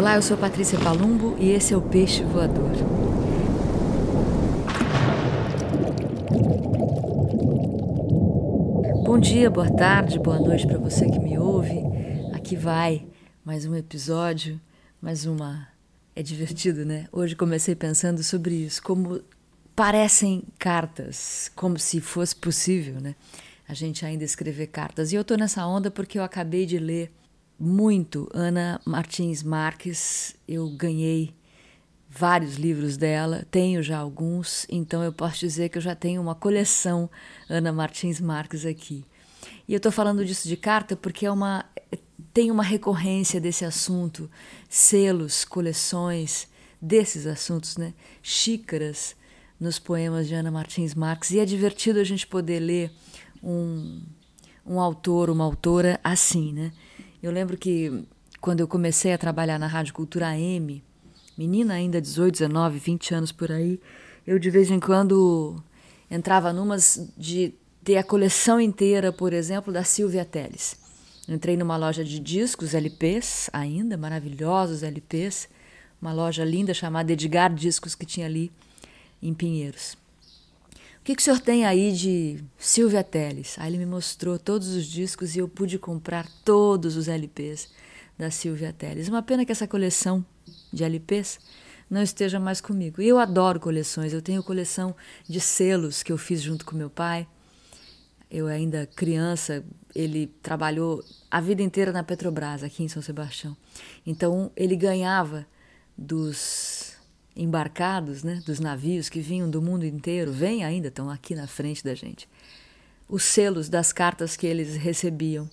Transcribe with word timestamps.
Olá, 0.00 0.14
eu 0.14 0.22
sou 0.22 0.34
Patrícia 0.34 0.78
Palumbo 0.78 1.36
e 1.38 1.50
esse 1.50 1.74
é 1.74 1.76
o 1.76 1.82
Peixe 1.82 2.24
Voador. 2.24 2.70
Bom 9.04 9.18
dia, 9.18 9.50
boa 9.50 9.70
tarde, 9.70 10.18
boa 10.18 10.38
noite 10.38 10.66
para 10.66 10.78
você 10.78 11.04
que 11.04 11.18
me 11.18 11.36
ouve. 11.36 11.82
Aqui 12.32 12.56
vai 12.56 13.06
mais 13.44 13.66
um 13.66 13.76
episódio, 13.76 14.58
mais 15.02 15.26
uma. 15.26 15.68
É 16.16 16.22
divertido, 16.22 16.82
né? 16.86 17.06
Hoje 17.12 17.36
comecei 17.36 17.74
pensando 17.74 18.22
sobre 18.22 18.54
isso, 18.54 18.82
como 18.82 19.20
parecem 19.76 20.44
cartas, 20.58 21.52
como 21.54 21.78
se 21.78 22.00
fosse 22.00 22.34
possível, 22.34 23.02
né? 23.02 23.14
A 23.68 23.74
gente 23.74 24.06
ainda 24.06 24.24
escrever 24.24 24.68
cartas. 24.68 25.12
E 25.12 25.16
eu 25.16 25.22
tô 25.22 25.34
nessa 25.34 25.66
onda 25.66 25.90
porque 25.90 26.18
eu 26.18 26.24
acabei 26.24 26.64
de 26.64 26.78
ler 26.78 27.12
muito 27.60 28.26
Ana 28.32 28.80
Martins 28.86 29.42
Marques. 29.42 30.34
Eu 30.48 30.70
ganhei 30.70 31.34
vários 32.08 32.54
livros 32.54 32.96
dela, 32.96 33.46
tenho 33.50 33.82
já 33.82 33.98
alguns, 33.98 34.66
então 34.68 35.04
eu 35.04 35.12
posso 35.12 35.38
dizer 35.38 35.68
que 35.68 35.78
eu 35.78 35.82
já 35.82 35.94
tenho 35.94 36.22
uma 36.22 36.34
coleção 36.34 37.08
Ana 37.48 37.70
Martins 37.70 38.18
Marques 38.18 38.64
aqui. 38.64 39.04
E 39.68 39.74
eu 39.74 39.76
estou 39.76 39.92
falando 39.92 40.24
disso 40.24 40.48
de 40.48 40.56
carta 40.56 40.96
porque 40.96 41.26
é 41.26 41.30
uma 41.30 41.66
tem 42.32 42.50
uma 42.50 42.62
recorrência 42.62 43.40
desse 43.40 43.64
assunto, 43.64 44.30
selos, 44.68 45.44
coleções 45.44 46.48
desses 46.80 47.26
assuntos, 47.26 47.76
né? 47.76 47.92
Xícaras 48.22 49.16
nos 49.58 49.78
poemas 49.78 50.28
de 50.28 50.34
Ana 50.34 50.50
Martins 50.50 50.94
Marques 50.94 51.32
e 51.32 51.38
é 51.38 51.44
divertido 51.44 51.98
a 51.98 52.04
gente 52.04 52.26
poder 52.26 52.60
ler 52.60 52.92
um, 53.42 54.00
um 54.64 54.80
autor, 54.80 55.28
uma 55.28 55.44
autora 55.44 56.00
assim, 56.02 56.52
né? 56.52 56.72
Eu 57.22 57.30
lembro 57.30 57.56
que 57.56 58.04
quando 58.40 58.60
eu 58.60 58.68
comecei 58.68 59.12
a 59.12 59.18
trabalhar 59.18 59.58
na 59.58 59.66
Rádio 59.66 59.92
Cultura 59.92 60.28
AM, 60.28 60.82
menina 61.36 61.74
ainda 61.74 62.00
18, 62.00 62.32
19, 62.32 62.78
20 62.78 63.14
anos 63.14 63.32
por 63.32 63.52
aí, 63.52 63.78
eu 64.26 64.38
de 64.38 64.48
vez 64.48 64.70
em 64.70 64.80
quando 64.80 65.62
entrava 66.10 66.52
numas 66.52 67.12
de 67.18 67.54
ter 67.84 67.98
a 67.98 68.02
coleção 68.02 68.60
inteira, 68.60 69.12
por 69.12 69.32
exemplo, 69.34 69.72
da 69.72 69.84
Silvia 69.84 70.24
Teles. 70.24 70.76
Entrei 71.28 71.56
numa 71.56 71.76
loja 71.76 72.02
de 72.02 72.18
discos, 72.18 72.72
LPs, 72.72 73.50
ainda 73.52 73.96
maravilhosos 73.96 74.82
LPs, 74.82 75.48
uma 76.00 76.12
loja 76.12 76.44
linda 76.44 76.72
chamada 76.72 77.12
Edgar 77.12 77.54
Discos 77.54 77.94
que 77.94 78.06
tinha 78.06 78.26
ali 78.26 78.50
em 79.22 79.34
Pinheiros. 79.34 79.99
O 81.00 81.02
que, 81.02 81.16
que 81.16 81.22
o 81.22 81.24
senhor 81.24 81.40
tem 81.40 81.64
aí 81.64 81.92
de 81.92 82.44
Silvia 82.58 83.02
Teles? 83.02 83.58
Aí 83.58 83.70
ele 83.70 83.78
me 83.78 83.86
mostrou 83.86 84.38
todos 84.38 84.68
os 84.68 84.84
discos 84.84 85.34
e 85.34 85.38
eu 85.38 85.48
pude 85.48 85.78
comprar 85.78 86.26
todos 86.44 86.94
os 86.94 87.08
LPs 87.08 87.70
da 88.18 88.30
Silvia 88.30 88.70
Teles. 88.70 89.08
Uma 89.08 89.22
pena 89.22 89.46
que 89.46 89.50
essa 89.50 89.66
coleção 89.66 90.24
de 90.70 90.84
LPs 90.84 91.38
não 91.88 92.02
esteja 92.02 92.38
mais 92.38 92.60
comigo. 92.60 93.00
E 93.00 93.08
eu 93.08 93.18
adoro 93.18 93.58
coleções. 93.58 94.12
Eu 94.12 94.20
tenho 94.20 94.42
coleção 94.42 94.94
de 95.26 95.40
selos 95.40 96.02
que 96.02 96.12
eu 96.12 96.18
fiz 96.18 96.42
junto 96.42 96.66
com 96.66 96.76
meu 96.76 96.90
pai. 96.90 97.26
Eu 98.30 98.46
ainda 98.46 98.86
criança, 98.86 99.64
ele 99.94 100.26
trabalhou 100.42 101.02
a 101.30 101.40
vida 101.40 101.62
inteira 101.62 101.92
na 101.92 102.04
Petrobras, 102.04 102.62
aqui 102.62 102.84
em 102.84 102.88
São 102.88 103.00
Sebastião. 103.00 103.56
Então 104.06 104.52
ele 104.54 104.76
ganhava 104.76 105.46
dos 105.96 106.89
embarcados, 107.34 108.22
né, 108.22 108.42
dos 108.44 108.60
navios 108.60 109.08
que 109.08 109.20
vinham 109.20 109.48
do 109.48 109.62
mundo 109.62 109.84
inteiro, 109.84 110.32
vêm 110.32 110.64
ainda, 110.64 110.88
estão 110.88 111.08
aqui 111.08 111.34
na 111.34 111.46
frente 111.46 111.82
da 111.84 111.94
gente. 111.94 112.28
Os 113.08 113.22
selos 113.24 113.68
das 113.68 113.92
cartas 113.92 114.36
que 114.36 114.46
eles 114.46 114.76
recebiam. 114.76 115.48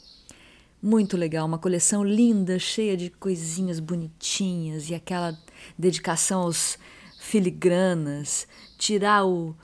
Muito 0.82 1.18
legal, 1.18 1.46
uma 1.46 1.58
coleção 1.58 2.04
linda, 2.04 2.60
cheia 2.60 2.96
de 2.96 3.10
coisinhas 3.10 3.80
bonitinhas 3.80 4.90
e 4.90 4.96
aquela 4.96 5.38
dedicação 5.78 6.42
aos 6.42 6.78
filigranas, 7.20 8.48
tirar 8.78 9.26
o 9.26 9.56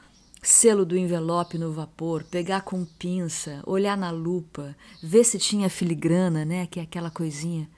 selo 0.41 0.85
do 0.85 0.97
envelope 0.97 1.57
no 1.57 1.71
vapor, 1.71 2.23
pegar 2.23 2.61
com 2.61 2.83
pinça, 2.83 3.61
olhar 3.65 3.95
na 3.95 4.11
lupa, 4.11 4.75
ver 5.01 5.23
se 5.23 5.37
tinha 5.37 5.69
filigrana, 5.69 6.43
né, 6.43 6.65
que 6.65 6.79
é 6.79 6.83
aquela 6.83 7.11
coisinha 7.11 7.69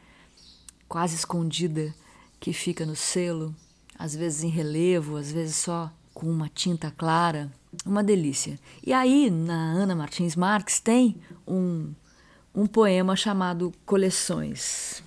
quase 0.88 1.16
escondida 1.16 1.94
que 2.40 2.54
fica 2.54 2.86
no 2.86 2.96
selo 2.96 3.54
às 3.98 4.16
vezes 4.16 4.44
em 4.44 4.50
relevo, 4.50 5.18
às 5.18 5.32
vezes 5.32 5.56
só 5.56 5.92
com 6.14 6.28
uma 6.28 6.50
tinta 6.50 6.92
clara. 6.92 7.52
Uma 7.86 8.04
delícia. 8.04 8.58
E 8.86 8.94
aí, 8.94 9.30
na 9.30 9.74
Ana 9.74 9.94
Martins 9.94 10.36
Marques, 10.36 10.80
tem 10.80 11.18
um, 11.46 11.94
um 12.54 12.66
poema 12.66 13.16
chamado 13.16 13.74
Coleções. 13.86 15.04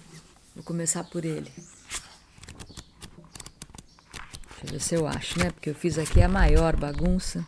Vou 0.55 0.63
começar 0.63 1.05
por 1.05 1.25
ele. 1.25 1.51
Deixa 4.51 4.65
eu 4.65 4.71
ver 4.71 4.81
se 4.81 4.95
eu 4.95 5.07
acho, 5.07 5.39
né? 5.39 5.51
Porque 5.51 5.71
eu 5.71 5.75
fiz 5.75 5.99
aqui 5.99 6.21
a 6.21 6.29
maior 6.29 6.77
bagunça. 6.77 7.47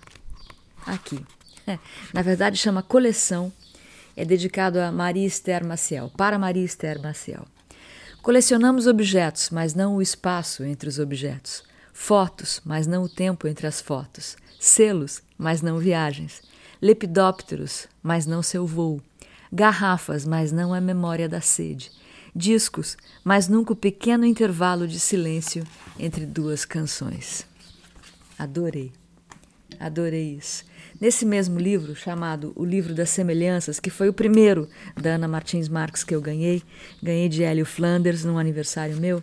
Aqui. 0.86 1.24
Na 2.14 2.22
verdade, 2.22 2.56
chama 2.56 2.82
Coleção. 2.82 3.52
É 4.16 4.24
dedicado 4.24 4.80
a 4.80 4.90
Maria 4.90 5.26
Esther 5.26 5.64
Maciel, 5.64 6.10
para 6.16 6.38
Maria 6.38 6.64
Esther 6.64 7.00
Maciel. 7.00 7.46
Colecionamos 8.22 8.86
objetos, 8.86 9.48
mas 9.48 9.74
não 9.74 9.96
o 9.96 10.02
espaço 10.02 10.62
entre 10.62 10.90
os 10.90 10.98
objetos. 10.98 11.62
Fotos, 11.90 12.60
mas 12.64 12.86
não 12.86 13.04
o 13.04 13.08
tempo 13.08 13.48
entre 13.48 13.66
as 13.66 13.80
fotos. 13.80 14.36
Selos, 14.58 15.22
mas 15.38 15.62
não 15.62 15.78
viagens. 15.78 16.42
Lepidópteros, 16.82 17.88
mas 18.02 18.26
não 18.26 18.42
seu 18.42 18.66
voo. 18.66 19.00
Garrafas, 19.50 20.26
mas 20.26 20.52
não 20.52 20.74
a 20.74 20.80
memória 20.82 21.30
da 21.30 21.40
sede. 21.40 21.90
Discos, 22.36 22.94
mas 23.24 23.48
nunca 23.48 23.72
o 23.72 23.76
pequeno 23.76 24.26
intervalo 24.26 24.86
de 24.86 25.00
silêncio 25.00 25.66
entre 25.98 26.26
duas 26.26 26.66
canções. 26.66 27.46
Adorei. 28.38 28.92
Adorei 29.78 30.34
isso. 30.34 30.64
Nesse 31.00 31.24
mesmo 31.24 31.58
livro, 31.58 31.96
chamado 31.96 32.52
O 32.54 32.62
Livro 32.62 32.94
das 32.94 33.08
Semelhanças, 33.08 33.80
que 33.80 33.88
foi 33.88 34.10
o 34.10 34.12
primeiro 34.12 34.68
da 35.00 35.14
Ana 35.14 35.26
Martins 35.26 35.66
Marques 35.66 36.04
que 36.04 36.14
eu 36.14 36.20
ganhei, 36.20 36.62
ganhei 37.02 37.26
de 37.26 37.42
Hélio 37.42 37.64
Flanders 37.64 38.22
num 38.22 38.38
aniversário 38.38 38.98
meu, 38.98 39.22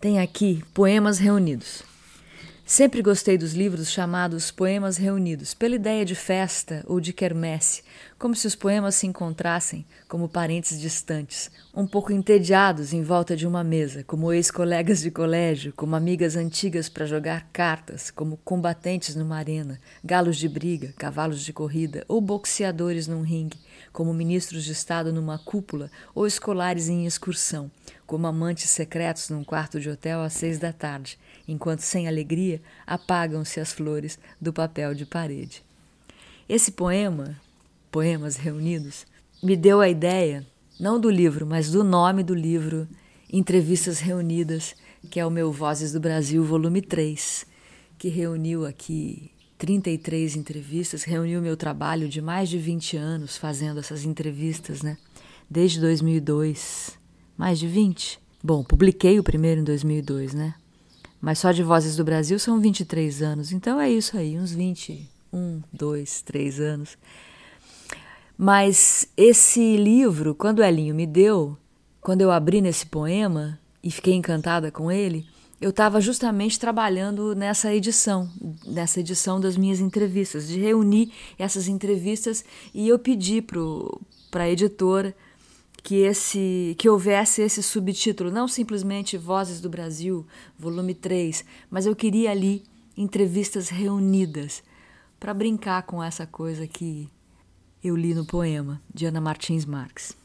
tem 0.00 0.20
aqui 0.20 0.62
poemas 0.72 1.18
reunidos. 1.18 1.82
Sempre 2.66 3.02
gostei 3.02 3.36
dos 3.36 3.52
livros 3.52 3.90
chamados 3.90 4.50
Poemas 4.50 4.96
Reunidos, 4.96 5.52
pela 5.52 5.74
ideia 5.74 6.02
de 6.02 6.14
festa 6.14 6.82
ou 6.86 6.98
de 6.98 7.12
quermesse, 7.12 7.82
como 8.18 8.34
se 8.34 8.46
os 8.46 8.54
poemas 8.54 8.94
se 8.94 9.06
encontrassem 9.06 9.84
como 10.08 10.30
parentes 10.30 10.80
distantes, 10.80 11.50
um 11.74 11.86
pouco 11.86 12.10
entediados 12.10 12.94
em 12.94 13.02
volta 13.02 13.36
de 13.36 13.46
uma 13.46 13.62
mesa, 13.62 14.02
como 14.04 14.32
ex-colegas 14.32 15.02
de 15.02 15.10
colégio, 15.10 15.74
como 15.76 15.94
amigas 15.94 16.36
antigas 16.36 16.88
para 16.88 17.04
jogar 17.04 17.50
cartas, 17.52 18.10
como 18.10 18.38
combatentes 18.38 19.14
numa 19.14 19.36
arena, 19.36 19.78
galos 20.02 20.38
de 20.38 20.48
briga, 20.48 20.94
cavalos 20.96 21.44
de 21.44 21.52
corrida 21.52 22.02
ou 22.08 22.18
boxeadores 22.18 23.06
num 23.06 23.20
ringue, 23.20 23.58
como 23.92 24.14
ministros 24.14 24.64
de 24.64 24.72
Estado 24.72 25.12
numa 25.12 25.38
cúpula 25.38 25.90
ou 26.14 26.26
escolares 26.26 26.88
em 26.88 27.04
excursão, 27.04 27.70
como 28.06 28.26
amantes 28.26 28.70
secretos 28.70 29.28
num 29.28 29.44
quarto 29.44 29.78
de 29.78 29.90
hotel 29.90 30.22
às 30.22 30.32
seis 30.32 30.58
da 30.58 30.72
tarde 30.72 31.18
enquanto 31.46 31.80
sem 31.80 32.08
alegria 32.08 32.60
apagam-se 32.86 33.60
as 33.60 33.72
flores 33.72 34.18
do 34.40 34.52
papel 34.52 34.94
de 34.94 35.04
parede. 35.04 35.62
Esse 36.48 36.72
poema, 36.72 37.40
Poemas 37.90 38.36
Reunidos, 38.36 39.06
me 39.42 39.56
deu 39.56 39.80
a 39.80 39.88
ideia, 39.88 40.46
não 40.78 40.98
do 40.98 41.10
livro, 41.10 41.46
mas 41.46 41.70
do 41.70 41.84
nome 41.84 42.22
do 42.22 42.34
livro 42.34 42.88
Entrevistas 43.32 44.00
Reunidas, 44.00 44.74
que 45.10 45.20
é 45.20 45.26
o 45.26 45.30
meu 45.30 45.52
Vozes 45.52 45.92
do 45.92 46.00
Brasil, 46.00 46.44
volume 46.44 46.80
3, 46.80 47.46
que 47.98 48.08
reuniu 48.08 48.66
aqui 48.66 49.30
33 49.58 50.36
entrevistas, 50.36 51.04
reuniu 51.04 51.40
meu 51.40 51.56
trabalho 51.56 52.08
de 52.08 52.20
mais 52.20 52.48
de 52.48 52.58
20 52.58 52.96
anos 52.96 53.36
fazendo 53.36 53.80
essas 53.80 54.04
entrevistas, 54.04 54.82
né? 54.82 54.98
Desde 55.48 55.80
2002. 55.80 56.98
Mais 57.36 57.58
de 57.58 57.66
20? 57.66 58.20
Bom, 58.42 58.62
publiquei 58.62 59.18
o 59.18 59.22
primeiro 59.22 59.60
em 59.60 59.64
2002, 59.64 60.34
né? 60.34 60.54
Mas 61.24 61.38
só 61.38 61.52
de 61.52 61.62
Vozes 61.62 61.96
do 61.96 62.04
Brasil 62.04 62.38
são 62.38 62.60
23 62.60 63.22
anos. 63.22 63.50
Então 63.50 63.80
é 63.80 63.90
isso 63.90 64.14
aí, 64.14 64.38
uns 64.38 64.52
21, 64.52 65.62
2, 65.72 66.20
3 66.20 66.60
anos. 66.60 66.98
Mas 68.36 69.08
esse 69.16 69.74
livro, 69.78 70.34
quando 70.34 70.58
o 70.58 70.62
Elinho 70.62 70.94
me 70.94 71.06
deu, 71.06 71.56
quando 71.98 72.20
eu 72.20 72.30
abri 72.30 72.60
nesse 72.60 72.84
poema 72.84 73.58
e 73.82 73.90
fiquei 73.90 74.12
encantada 74.12 74.70
com 74.70 74.92
ele, 74.92 75.26
eu 75.62 75.70
estava 75.70 75.98
justamente 75.98 76.60
trabalhando 76.60 77.34
nessa 77.34 77.74
edição, 77.74 78.28
nessa 78.66 79.00
edição 79.00 79.40
das 79.40 79.56
minhas 79.56 79.80
entrevistas, 79.80 80.46
de 80.46 80.60
reunir 80.60 81.10
essas 81.38 81.68
entrevistas 81.68 82.44
e 82.74 82.86
eu 82.86 82.98
pedi 82.98 83.40
para 83.40 84.44
a 84.44 84.50
editora 84.50 85.16
que 85.84 85.96
esse 85.96 86.74
que 86.78 86.88
houvesse 86.88 87.42
esse 87.42 87.62
subtítulo, 87.62 88.30
não 88.30 88.48
simplesmente 88.48 89.18
Vozes 89.18 89.60
do 89.60 89.68
Brasil, 89.68 90.26
volume 90.58 90.94
3, 90.94 91.44
mas 91.70 91.84
eu 91.84 91.94
queria 91.94 92.30
ali 92.30 92.64
entrevistas 92.96 93.68
reunidas 93.68 94.64
para 95.20 95.34
brincar 95.34 95.82
com 95.82 96.02
essa 96.02 96.26
coisa 96.26 96.66
que 96.66 97.06
eu 97.82 97.94
li 97.94 98.14
no 98.14 98.24
poema 98.24 98.80
de 98.92 99.04
Ana 99.04 99.20
Martins 99.20 99.66
Marques. 99.66 100.16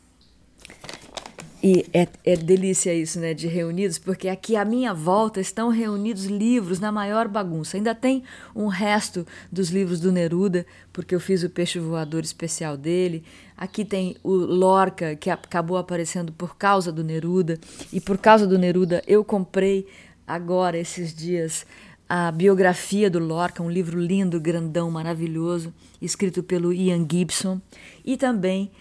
E 1.62 1.86
é, 1.94 2.08
é, 2.24 2.38
delícia 2.38 2.94
isso, 2.94 3.20
né, 3.20 3.34
de 3.34 3.46
reunidos, 3.46 4.00
porque 4.00 4.30
aqui 4.30 4.56
à 4.56 4.64
minha 4.64 4.94
volta 4.94 5.42
estão 5.42 5.68
reunidos 5.68 6.24
livros 6.24 6.80
na 6.80 6.90
maior 6.90 7.28
bagunça. 7.28 7.76
Ainda 7.76 7.94
tem 7.94 8.24
um 8.56 8.68
resto 8.68 9.28
dos 9.52 9.70
livros 9.70 10.00
do 10.00 10.10
Neruda, 10.10 10.66
porque 10.94 11.14
eu 11.14 11.20
fiz 11.20 11.44
o 11.44 11.50
peixe 11.50 11.78
voador 11.78 12.24
especial 12.24 12.78
dele. 12.78 13.26
Aqui 13.58 13.84
tem 13.84 14.16
o 14.24 14.32
Lorca, 14.32 15.18
que 15.18 15.30
acabou 15.30 15.76
aparecendo 15.76 16.32
por 16.32 16.56
causa 16.56 16.94
do 16.94 17.04
Neruda. 17.04 17.60
E 17.92 18.00
por 18.00 18.18
causa 18.18 18.48
do 18.48 18.58
Neruda, 18.58 19.04
eu 19.06 19.22
comprei 19.26 19.86
agora, 20.26 20.78
esses 20.78 21.14
dias, 21.14 21.66
a 22.08 22.32
biografia 22.32 23.10
do 23.10 23.20
Lorca, 23.20 23.62
um 23.62 23.70
livro 23.70 24.00
lindo, 24.00 24.40
grandão, 24.40 24.90
maravilhoso, 24.90 25.74
escrito 26.02 26.42
pelo 26.42 26.72
Ian 26.72 27.06
Gibson. 27.10 27.60
E 28.06 28.16
também 28.16 28.72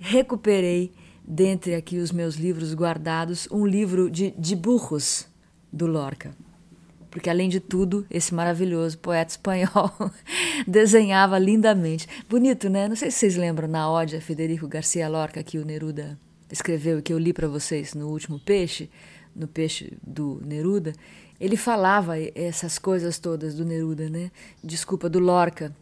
recuperei 0.00 0.92
dentre 1.26 1.74
aqui 1.74 1.98
os 1.98 2.12
meus 2.12 2.36
livros 2.36 2.74
guardados, 2.74 3.48
um 3.50 3.66
livro 3.66 4.10
de, 4.10 4.32
de 4.32 4.54
burros 4.54 5.26
do 5.72 5.86
Lorca. 5.86 6.36
Porque, 7.10 7.30
além 7.30 7.48
de 7.48 7.60
tudo, 7.60 8.04
esse 8.10 8.34
maravilhoso 8.34 8.98
poeta 8.98 9.30
espanhol 9.30 9.92
desenhava 10.66 11.38
lindamente. 11.38 12.08
Bonito, 12.28 12.68
né? 12.68 12.88
Não 12.88 12.96
sei 12.96 13.10
se 13.10 13.18
vocês 13.18 13.36
lembram 13.36 13.68
na 13.68 13.90
ode 13.90 14.16
a 14.16 14.20
Federico 14.20 14.66
Garcia 14.66 15.08
Lorca 15.08 15.42
que 15.42 15.56
o 15.56 15.64
Neruda 15.64 16.18
escreveu 16.50 17.00
que 17.00 17.12
eu 17.12 17.18
li 17.18 17.32
para 17.32 17.46
vocês 17.46 17.94
no 17.94 18.08
último 18.08 18.40
Peixe, 18.40 18.90
no 19.34 19.46
Peixe 19.46 19.96
do 20.04 20.42
Neruda. 20.44 20.92
Ele 21.40 21.56
falava 21.56 22.14
essas 22.34 22.78
coisas 22.78 23.18
todas 23.18 23.54
do 23.54 23.64
Neruda, 23.64 24.10
né? 24.10 24.30
Desculpa, 24.62 25.08
do 25.08 25.20
Lorca 25.20 25.74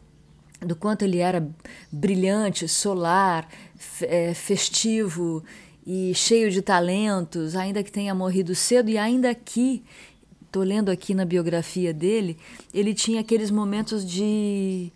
do 0.63 0.75
quanto 0.75 1.03
ele 1.03 1.19
era 1.19 1.47
brilhante, 1.91 2.67
solar, 2.67 3.47
é, 4.01 4.33
festivo 4.33 5.43
e 5.85 6.13
cheio 6.15 6.49
de 6.49 6.61
talentos, 6.61 7.55
ainda 7.55 7.83
que 7.83 7.91
tenha 7.91 8.15
morrido 8.15 8.55
cedo 8.55 8.89
e 8.89 8.97
ainda 8.97 9.29
aqui, 9.29 9.83
estou 10.45 10.63
lendo 10.63 10.89
aqui 10.89 11.13
na 11.13 11.25
biografia 11.25 11.93
dele, 11.93 12.37
ele 12.73 12.93
tinha 12.93 13.21
aqueles 13.21 13.51
momentos 13.51 14.05
de 14.05 14.91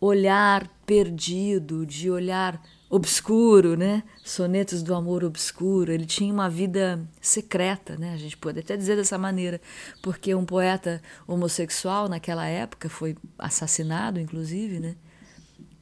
olhar 0.00 0.68
perdido, 0.86 1.84
de 1.86 2.10
olhar 2.10 2.60
obscuro, 2.92 3.74
né? 3.74 4.02
Sonetos 4.22 4.82
do 4.82 4.94
amor 4.94 5.24
obscuro. 5.24 5.90
Ele 5.90 6.04
tinha 6.04 6.30
uma 6.30 6.50
vida 6.50 7.00
secreta, 7.22 7.96
né? 7.96 8.12
A 8.12 8.18
gente 8.18 8.36
pode 8.36 8.60
até 8.60 8.76
dizer 8.76 8.96
dessa 8.96 9.16
maneira, 9.16 9.58
porque 10.02 10.34
um 10.34 10.44
poeta 10.44 11.00
homossexual 11.26 12.06
naquela 12.06 12.46
época 12.46 12.90
foi 12.90 13.16
assassinado, 13.38 14.20
inclusive, 14.20 14.78
né? 14.78 14.94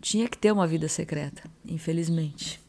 Tinha 0.00 0.28
que 0.28 0.38
ter 0.38 0.52
uma 0.52 0.68
vida 0.68 0.86
secreta, 0.86 1.42
infelizmente. 1.66 2.60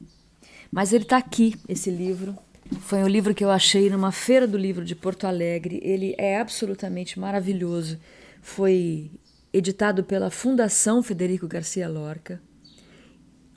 Mas 0.71 0.91
ele 0.91 1.03
está 1.03 1.17
aqui, 1.17 1.55
esse 1.69 1.91
livro. 1.91 2.35
Foi 2.79 3.03
um 3.03 3.07
livro 3.07 3.35
que 3.35 3.43
eu 3.43 3.51
achei 3.51 3.91
numa 3.91 4.11
feira 4.11 4.47
do 4.47 4.57
livro 4.57 4.83
de 4.83 4.95
Porto 4.95 5.27
Alegre. 5.27 5.79
Ele 5.83 6.15
é 6.17 6.39
absolutamente 6.39 7.19
maravilhoso. 7.19 7.99
Foi 8.41 9.11
editado 9.53 10.03
pela 10.03 10.31
Fundação 10.31 11.03
Federico 11.03 11.47
Garcia 11.47 11.87
Lorca 11.87 12.41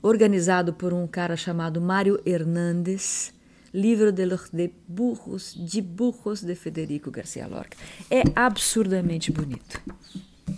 organizado 0.05 0.71
por 0.71 0.93
um 0.93 1.07
cara 1.07 1.35
chamado 1.35 1.81
Mário 1.81 2.21
Hernandes, 2.23 3.33
Livro 3.73 4.11
de 4.11 4.23
los 4.23 4.51
de 4.51 4.71
burros, 4.87 6.41
de 6.41 6.55
Federico 6.55 7.09
Garcia 7.09 7.47
Lorca. 7.47 7.75
É 8.09 8.21
absurdamente 8.35 9.31
bonito. 9.31 9.81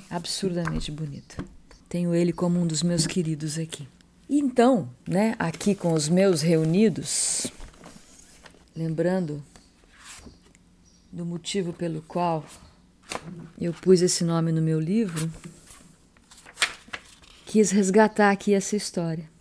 Absurdamente 0.10 0.92
bonito. 0.92 1.44
Tenho 1.88 2.14
ele 2.14 2.34
como 2.34 2.60
um 2.60 2.68
dos 2.68 2.84
meus 2.84 3.08
queridos 3.08 3.58
aqui. 3.58 3.88
Então, 4.30 4.90
né, 5.08 5.34
aqui 5.40 5.74
com 5.74 5.94
os 5.94 6.10
meus 6.10 6.42
reunidos, 6.42 7.48
lembrando 8.76 9.42
do 11.10 11.26
motivo 11.26 11.72
pelo 11.72 12.02
qual 12.02 12.46
eu 13.60 13.74
pus 13.74 14.02
esse 14.02 14.26
nome 14.26 14.52
no 14.52 14.62
meu 14.62 14.80
livro, 14.80 15.32
quis 17.46 17.72
resgatar 17.72 18.30
aqui 18.30 18.54
essa 18.54 18.76
história. 18.76 19.37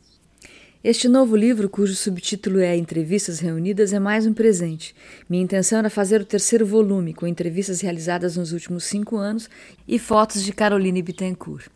Este 0.88 1.08
novo 1.08 1.34
livro, 1.34 1.68
cujo 1.68 1.96
subtítulo 1.96 2.60
é 2.60 2.76
Entrevistas 2.76 3.40
Reunidas, 3.40 3.92
é 3.92 3.98
mais 3.98 4.24
um 4.24 4.32
presente. 4.32 4.94
Minha 5.28 5.42
intenção 5.42 5.80
era 5.80 5.90
fazer 5.90 6.20
o 6.20 6.24
terceiro 6.24 6.64
volume, 6.64 7.12
com 7.12 7.26
entrevistas 7.26 7.80
realizadas 7.80 8.36
nos 8.36 8.52
últimos 8.52 8.84
cinco 8.84 9.16
anos 9.16 9.50
e 9.88 9.98
fotos 9.98 10.44
de 10.44 10.52
Caroline 10.52 11.02
Bittencourt. 11.02 11.66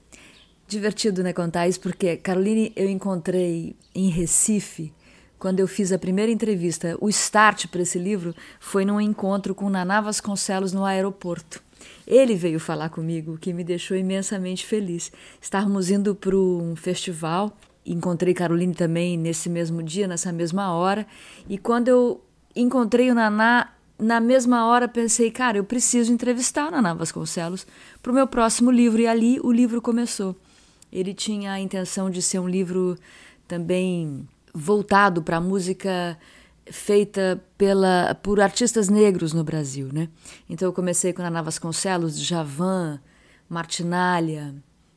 Divertido, 0.68 1.24
né, 1.24 1.32
contar 1.32 1.66
isso, 1.66 1.80
porque 1.80 2.18
Caroline 2.18 2.72
eu 2.76 2.88
encontrei 2.88 3.74
em 3.92 4.10
Recife 4.10 4.92
quando 5.40 5.58
eu 5.58 5.66
fiz 5.66 5.90
a 5.90 5.98
primeira 5.98 6.30
entrevista. 6.30 6.96
O 7.00 7.08
start 7.08 7.66
para 7.66 7.82
esse 7.82 7.98
livro 7.98 8.32
foi 8.60 8.84
num 8.84 9.00
encontro 9.00 9.56
com 9.56 9.68
Naná 9.68 10.00
Vasconcelos 10.00 10.72
no 10.72 10.84
aeroporto. 10.84 11.60
Ele 12.06 12.36
veio 12.36 12.60
falar 12.60 12.90
comigo, 12.90 13.34
o 13.34 13.38
que 13.38 13.52
me 13.52 13.64
deixou 13.64 13.96
imensamente 13.96 14.64
feliz. 14.64 15.10
Estávamos 15.42 15.90
indo 15.90 16.14
para 16.14 16.36
um 16.36 16.76
festival 16.76 17.52
encontrei 17.84 18.34
Caroline 18.34 18.74
também 18.74 19.16
nesse 19.16 19.48
mesmo 19.48 19.82
dia, 19.82 20.06
nessa 20.06 20.32
mesma 20.32 20.72
hora. 20.72 21.06
E 21.48 21.58
quando 21.58 21.88
eu 21.88 22.24
encontrei 22.54 23.10
o 23.10 23.14
Naná, 23.14 23.72
na 23.98 24.20
mesma 24.20 24.66
hora 24.66 24.88
pensei, 24.88 25.30
cara, 25.30 25.58
eu 25.58 25.64
preciso 25.64 26.12
entrevistar 26.12 26.68
o 26.68 26.70
Naná 26.70 26.94
Vasconcelos 26.94 27.66
para 28.02 28.12
o 28.12 28.14
meu 28.14 28.26
próximo 28.26 28.70
livro. 28.70 29.00
E 29.00 29.06
ali 29.06 29.40
o 29.40 29.52
livro 29.52 29.80
começou. 29.80 30.36
Ele 30.92 31.14
tinha 31.14 31.52
a 31.52 31.60
intenção 31.60 32.10
de 32.10 32.20
ser 32.20 32.38
um 32.38 32.48
livro 32.48 32.98
também 33.46 34.28
voltado 34.52 35.22
para 35.22 35.36
a 35.36 35.40
música 35.40 36.18
feita 36.70 37.42
pela, 37.58 38.14
por 38.22 38.40
artistas 38.40 38.88
negros 38.88 39.32
no 39.32 39.42
Brasil, 39.42 39.88
né? 39.92 40.08
Então 40.48 40.68
eu 40.68 40.72
comecei 40.72 41.12
com 41.12 41.22
Naná 41.22 41.42
Vasconcelos, 41.42 42.18
Javan, 42.18 43.00
Martinalha, 43.48 44.54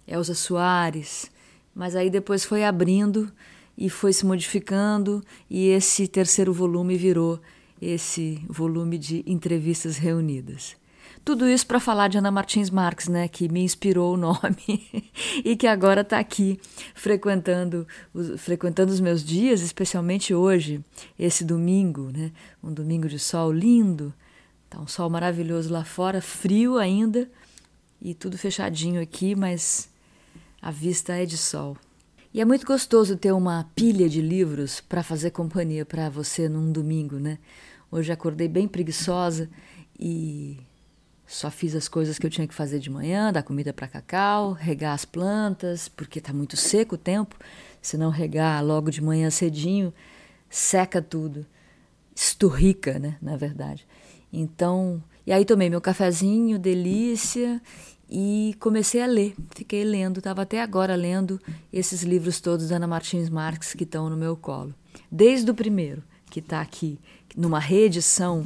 Elza 0.08 0.36
Soares, 0.36 1.32
mas 1.74 1.96
aí 1.96 2.10
depois 2.10 2.44
foi 2.46 2.64
abrindo 2.64 3.32
e 3.78 3.90
foi 3.90 4.14
se 4.14 4.26
modificando, 4.26 5.24
e 5.50 5.68
esse 5.70 6.08
terceiro 6.08 6.54
volume 6.54 6.96
virou 6.96 7.40
esse 7.82 8.40
volume 8.48 8.98
de 8.98 9.24
entrevistas 9.26 9.98
reunidas. 9.98 10.76
Tudo 11.26 11.48
isso 11.48 11.66
para 11.66 11.80
falar 11.80 12.10
de 12.10 12.18
Ana 12.18 12.32
Martins 12.32 12.70
Marques, 12.70 13.08
né, 13.08 13.30
que 13.30 13.48
me 13.48 13.64
inspirou 13.64 14.14
o 14.14 14.18
nome 14.18 15.12
e 15.44 15.56
que 15.56 15.68
agora 15.68 16.02
está 16.02 16.20
aqui 16.20 16.60
frequentando 16.94 17.88
os, 18.14 18.42
frequentando 18.42 18.92
os 18.92 19.00
meus 19.00 19.24
dias, 19.24 19.62
especialmente 19.62 20.34
hoje, 20.34 20.84
esse 21.18 21.46
domingo, 21.46 22.12
né, 22.12 22.32
um 22.62 22.74
domingo 22.74 23.08
de 23.08 23.18
sol 23.18 23.54
lindo, 23.54 24.14
tá 24.70 24.80
um 24.80 24.88
sol 24.88 25.10
maravilhoso 25.10 25.72
lá 25.72 25.86
fora, 25.86 26.22
frio 26.22 26.78
ainda 26.78 27.30
e 28.02 28.14
tudo 28.14 28.38
fechadinho 28.38 29.02
aqui, 29.02 29.34
mas 29.34 29.90
a 30.64 30.72
vista 30.72 31.14
é 31.14 31.26
de 31.26 31.38
sol. 31.38 31.76
E 32.34 32.40
é 32.40 32.46
muito 32.46 32.66
gostoso 32.66 33.18
ter 33.18 33.34
uma 33.34 33.70
pilha 33.76 34.08
de 34.08 34.22
livros 34.22 34.80
para 34.80 35.04
fazer 35.04 35.32
companhia 35.32 35.86
para 35.86 36.10
você 36.10 36.48
num 36.48 36.72
domingo, 36.72 37.18
né? 37.18 37.38
Hoje 37.92 38.14
acordei 38.14 38.48
bem 38.48 38.66
preguiçosa 38.66 39.50
e 40.00 40.58
só 41.28 41.52
fiz 41.52 41.76
as 41.76 41.90
coisas 41.90 42.18
que 42.18 42.26
eu 42.26 42.30
tinha 42.30 42.48
que 42.48 42.54
fazer 42.54 42.80
de 42.80 42.90
manhã, 42.90 43.32
dar 43.34 43.44
comida 43.44 43.74
para 43.74 43.90
cacau, 43.90 44.54
regar 44.54 44.94
as 44.94 45.04
plantas, 45.04 45.90
porque 45.90 46.20
está 46.20 46.32
muito 46.32 46.56
seco 46.56 46.96
o 46.96 46.98
tempo. 46.98 47.38
Se 47.82 47.98
não 47.98 48.10
regar 48.10 48.64
logo 48.64 48.90
de 48.90 49.02
manhã 49.02 49.30
cedinho, 49.30 49.94
seca 50.50 51.02
tudo. 51.02 51.46
Esturrica, 52.16 52.98
né, 52.98 53.18
na 53.22 53.36
verdade. 53.36 53.86
Então, 54.32 55.04
e 55.26 55.32
aí 55.32 55.46
tomei 55.46 55.70
meu 55.70 55.82
cafezinho, 55.82 56.60
delícia, 56.60 57.62
e 58.10 58.56
comecei 58.60 59.02
a 59.02 59.08
ler. 59.08 59.34
Fiquei 59.56 59.84
lendo, 59.84 60.20
estava 60.20 60.44
até 60.44 60.62
agora 60.62 60.96
lendo 60.96 61.42
esses 61.72 62.04
livros 62.04 62.40
todos 62.40 62.70
da 62.70 62.76
Ana 62.76 62.88
Martins 62.88 63.30
Marques 63.30 63.74
que 63.74 63.84
estão 63.84 64.10
no 64.10 64.18
meu 64.18 64.36
colo. 64.36 64.74
Desde 65.12 65.50
o 65.50 65.56
primeiro, 65.56 66.04
que 66.30 66.40
está 66.40 66.62
aqui, 66.62 67.00
numa 67.36 67.60
reedição 67.60 68.46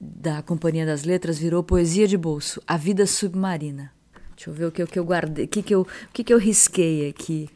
da 0.00 0.42
Companhia 0.42 0.86
das 0.86 1.04
Letras, 1.04 1.38
virou 1.38 1.62
Poesia 1.62 2.06
de 2.06 2.16
Bolso, 2.16 2.62
A 2.66 2.76
Vida 2.76 3.06
Submarina. 3.06 3.92
Deixa 4.36 4.48
eu 4.48 4.54
ver 4.54 4.66
o 4.66 4.72
que, 4.72 4.82
o 4.82 4.86
que 4.86 4.98
eu 4.98 5.04
guardei, 5.04 5.44
o 5.44 5.48
que, 5.48 5.62
que, 5.62 5.74
eu, 5.74 5.82
o 5.82 6.12
que, 6.12 6.24
que 6.24 6.32
eu 6.32 6.38
risquei 6.38 7.08
aqui. 7.08 7.50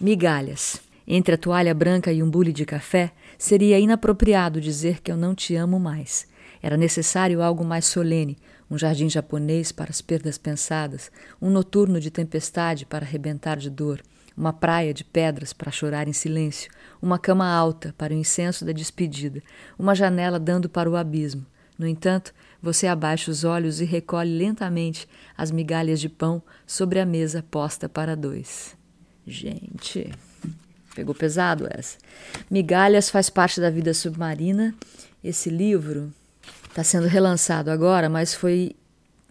Migalhas. 0.00 0.80
Entre 1.06 1.34
a 1.34 1.38
toalha 1.38 1.74
branca 1.74 2.12
e 2.12 2.22
um 2.22 2.30
bule 2.30 2.52
de 2.52 2.64
café, 2.64 3.12
seria 3.36 3.80
inapropriado 3.80 4.60
dizer 4.60 5.00
que 5.00 5.10
eu 5.10 5.16
não 5.16 5.34
te 5.34 5.56
amo 5.56 5.80
mais. 5.80 6.29
Era 6.62 6.76
necessário 6.76 7.42
algo 7.42 7.64
mais 7.64 7.86
solene, 7.86 8.38
um 8.70 8.78
jardim 8.78 9.08
japonês 9.08 9.72
para 9.72 9.90
as 9.90 10.00
perdas 10.00 10.38
pensadas, 10.38 11.10
um 11.40 11.50
noturno 11.50 12.00
de 12.00 12.10
tempestade 12.10 12.84
para 12.86 13.04
arrebentar 13.04 13.56
de 13.56 13.70
dor, 13.70 14.02
uma 14.36 14.52
praia 14.52 14.94
de 14.94 15.04
pedras 15.04 15.52
para 15.52 15.70
chorar 15.70 16.06
em 16.06 16.12
silêncio, 16.12 16.70
uma 17.00 17.18
cama 17.18 17.46
alta 17.46 17.94
para 17.96 18.12
o 18.12 18.16
incenso 18.16 18.64
da 18.64 18.72
despedida, 18.72 19.42
uma 19.78 19.94
janela 19.94 20.38
dando 20.38 20.68
para 20.68 20.90
o 20.90 20.96
abismo. 20.96 21.44
No 21.78 21.86
entanto, 21.86 22.34
você 22.62 22.86
abaixa 22.86 23.30
os 23.30 23.42
olhos 23.42 23.80
e 23.80 23.84
recolhe 23.84 24.36
lentamente 24.36 25.08
as 25.36 25.50
migalhas 25.50 25.98
de 25.98 26.08
pão 26.08 26.42
sobre 26.66 27.00
a 27.00 27.06
mesa 27.06 27.42
posta 27.50 27.88
para 27.88 28.14
dois. 28.14 28.76
Gente, 29.26 30.12
Pegou 30.94 31.14
pesado 31.14 31.68
essa. 31.70 31.96
Migalhas 32.50 33.10
faz 33.10 33.30
parte 33.30 33.60
da 33.60 33.70
vida 33.70 33.94
submarina. 33.94 34.74
Esse 35.22 35.48
livro 35.48 36.12
está 36.70 36.82
sendo 36.82 37.06
relançado 37.06 37.70
agora, 37.70 38.08
mas 38.08 38.32
foi 38.32 38.74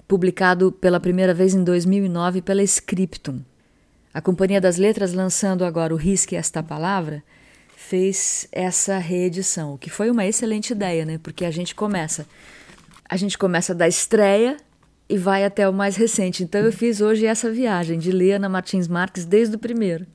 publicado 0.07 0.71
pela 0.71 0.99
primeira 0.99 1.33
vez 1.33 1.53
em 1.53 1.63
2009 1.63 2.41
pela 2.41 2.61
Scriptum. 2.63 3.41
A 4.13 4.21
Companhia 4.21 4.59
das 4.59 4.77
Letras, 4.77 5.13
lançando 5.13 5.63
agora 5.63 5.93
o 5.93 5.97
Risque 5.97 6.35
Esta 6.35 6.61
Palavra, 6.61 7.23
fez 7.75 8.47
essa 8.51 8.97
reedição, 8.97 9.73
o 9.73 9.77
que 9.77 9.89
foi 9.89 10.11
uma 10.11 10.25
excelente 10.25 10.71
ideia, 10.71 11.05
né? 11.05 11.19
Porque 11.21 11.45
a 11.45 11.51
gente 11.51 11.73
começa, 11.73 12.27
a 13.07 13.15
gente 13.15 13.37
começa 13.37 13.73
da 13.73 13.87
estreia 13.87 14.57
e 15.07 15.17
vai 15.17 15.45
até 15.45 15.67
o 15.67 15.73
mais 15.73 15.95
recente. 15.95 16.43
Então 16.43 16.61
eu 16.61 16.71
fiz 16.71 17.01
hoje 17.01 17.25
essa 17.25 17.51
viagem 17.51 17.97
de 17.97 18.11
ler 18.11 18.33
Ana 18.33 18.49
Martins 18.49 18.87
Marques 18.87 19.25
desde 19.25 19.55
o 19.55 19.59
primeiro. 19.59 20.05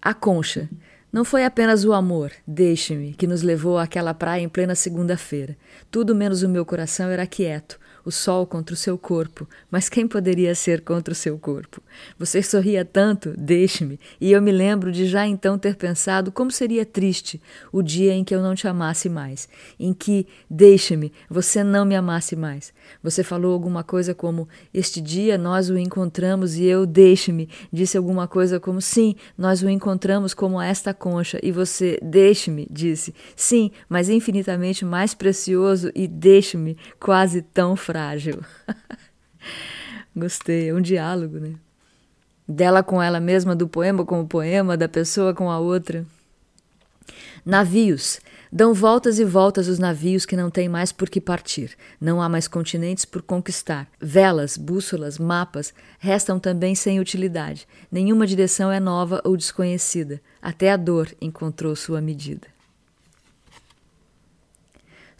A 0.00 0.14
Concha. 0.14 0.68
Não 1.12 1.24
foi 1.24 1.44
apenas 1.44 1.84
o 1.84 1.92
amor, 1.92 2.30
deixe-me, 2.46 3.14
que 3.14 3.26
nos 3.26 3.42
levou 3.42 3.78
àquela 3.78 4.14
praia 4.14 4.42
em 4.42 4.48
plena 4.48 4.76
segunda-feira. 4.76 5.56
Tudo 5.90 6.14
menos 6.14 6.44
o 6.44 6.48
meu 6.48 6.64
coração 6.64 7.08
era 7.08 7.26
quieto, 7.26 7.79
o 8.04 8.10
sol 8.10 8.46
contra 8.46 8.74
o 8.74 8.76
seu 8.76 8.96
corpo, 8.96 9.48
mas 9.70 9.88
quem 9.88 10.06
poderia 10.06 10.54
ser 10.54 10.80
contra 10.82 11.12
o 11.12 11.16
seu 11.16 11.38
corpo? 11.38 11.82
Você 12.18 12.42
sorria 12.42 12.84
tanto, 12.84 13.34
deixe-me, 13.36 13.98
e 14.20 14.32
eu 14.32 14.40
me 14.40 14.52
lembro 14.52 14.90
de 14.92 15.06
já 15.06 15.26
então 15.26 15.58
ter 15.58 15.76
pensado 15.76 16.32
como 16.32 16.50
seria 16.50 16.84
triste 16.84 17.40
o 17.72 17.82
dia 17.82 18.12
em 18.12 18.24
que 18.24 18.34
eu 18.34 18.42
não 18.42 18.54
te 18.54 18.66
amasse 18.66 19.08
mais, 19.08 19.48
em 19.78 19.92
que, 19.92 20.26
deixe-me, 20.48 21.12
você 21.28 21.62
não 21.62 21.84
me 21.84 21.94
amasse 21.94 22.36
mais. 22.36 22.72
Você 23.02 23.22
falou 23.22 23.52
alguma 23.52 23.82
coisa 23.82 24.14
como: 24.14 24.48
Este 24.72 25.00
dia 25.00 25.38
nós 25.38 25.70
o 25.70 25.78
encontramos 25.78 26.56
e 26.56 26.64
eu, 26.64 26.86
deixe-me, 26.86 27.48
disse 27.72 27.96
alguma 27.96 28.26
coisa 28.26 28.58
como: 28.60 28.80
Sim, 28.80 29.14
nós 29.36 29.62
o 29.62 29.68
encontramos 29.68 30.34
como 30.34 30.60
esta 30.60 30.92
concha, 30.92 31.38
e 31.42 31.52
você, 31.52 31.98
deixe-me, 32.02 32.66
disse: 32.70 33.14
Sim, 33.36 33.70
mas 33.88 34.08
infinitamente 34.08 34.84
mais 34.84 35.14
precioso 35.14 35.90
e 35.94 36.06
deixe-me, 36.06 36.76
quase 36.98 37.42
tão 37.42 37.76
frágil. 37.90 38.44
Gostei, 40.14 40.68
é 40.68 40.74
um 40.74 40.80
diálogo, 40.80 41.38
né? 41.40 41.54
Dela 42.46 42.84
com 42.84 43.02
ela 43.02 43.18
mesma, 43.18 43.54
do 43.54 43.66
poema 43.66 44.04
com 44.04 44.20
o 44.20 44.26
poema, 44.26 44.76
da 44.76 44.88
pessoa 44.88 45.34
com 45.34 45.50
a 45.50 45.58
outra. 45.58 46.06
Navios. 47.44 48.20
Dão 48.52 48.74
voltas 48.74 49.18
e 49.18 49.24
voltas 49.24 49.66
os 49.68 49.78
navios 49.78 50.24
que 50.24 50.36
não 50.36 50.50
têm 50.50 50.68
mais 50.68 50.92
por 50.92 51.08
que 51.08 51.20
partir. 51.20 51.76
Não 52.00 52.22
há 52.22 52.28
mais 52.28 52.46
continentes 52.46 53.04
por 53.04 53.22
conquistar. 53.22 53.88
Velas, 54.00 54.56
bússolas, 54.56 55.18
mapas 55.18 55.72
restam 55.98 56.38
também 56.38 56.76
sem 56.76 57.00
utilidade. 57.00 57.66
Nenhuma 57.90 58.26
direção 58.26 58.70
é 58.70 58.78
nova 58.78 59.20
ou 59.24 59.36
desconhecida. 59.36 60.20
Até 60.40 60.70
a 60.70 60.76
dor 60.76 61.08
encontrou 61.20 61.74
sua 61.74 62.00
medida. 62.00 62.46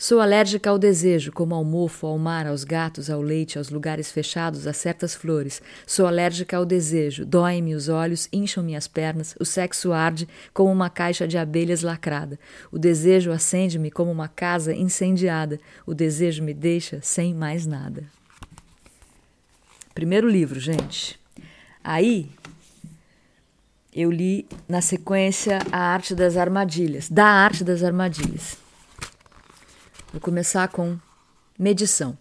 Sou 0.02 0.18
alérgica 0.18 0.70
ao 0.70 0.78
desejo, 0.78 1.30
como 1.30 1.54
ao 1.54 1.62
mofo, 1.62 2.06
ao 2.06 2.16
mar, 2.16 2.46
aos 2.46 2.64
gatos, 2.64 3.10
ao 3.10 3.20
leite, 3.20 3.58
aos 3.58 3.68
lugares 3.68 4.10
fechados, 4.10 4.66
a 4.66 4.72
certas 4.72 5.14
flores. 5.14 5.60
Sou 5.86 6.06
alérgica 6.06 6.56
ao 6.56 6.64
desejo. 6.64 7.26
Doem-me 7.26 7.74
os 7.74 7.90
olhos, 7.90 8.26
incham-me 8.32 8.74
as 8.74 8.88
pernas, 8.88 9.34
o 9.38 9.44
sexo 9.44 9.92
arde 9.92 10.26
como 10.54 10.72
uma 10.72 10.88
caixa 10.88 11.28
de 11.28 11.36
abelhas 11.36 11.82
lacrada. 11.82 12.38
O 12.72 12.78
desejo 12.78 13.30
acende-me 13.30 13.90
como 13.90 14.10
uma 14.10 14.26
casa 14.26 14.74
incendiada. 14.74 15.60
O 15.84 15.92
desejo 15.92 16.42
me 16.42 16.54
deixa 16.54 17.00
sem 17.02 17.34
mais 17.34 17.66
nada. 17.66 18.04
Primeiro 19.94 20.30
livro, 20.30 20.58
gente. 20.58 21.20
Aí 21.84 22.30
eu 23.94 24.10
li 24.10 24.46
na 24.66 24.80
sequência 24.80 25.58
A 25.70 25.78
Arte 25.78 26.14
das 26.14 26.38
Armadilhas, 26.38 27.06
da 27.10 27.26
Arte 27.26 27.62
das 27.62 27.82
Armadilhas. 27.82 28.69
Vou 30.12 30.20
começar 30.20 30.66
com 30.66 30.98
medição. 31.56 32.18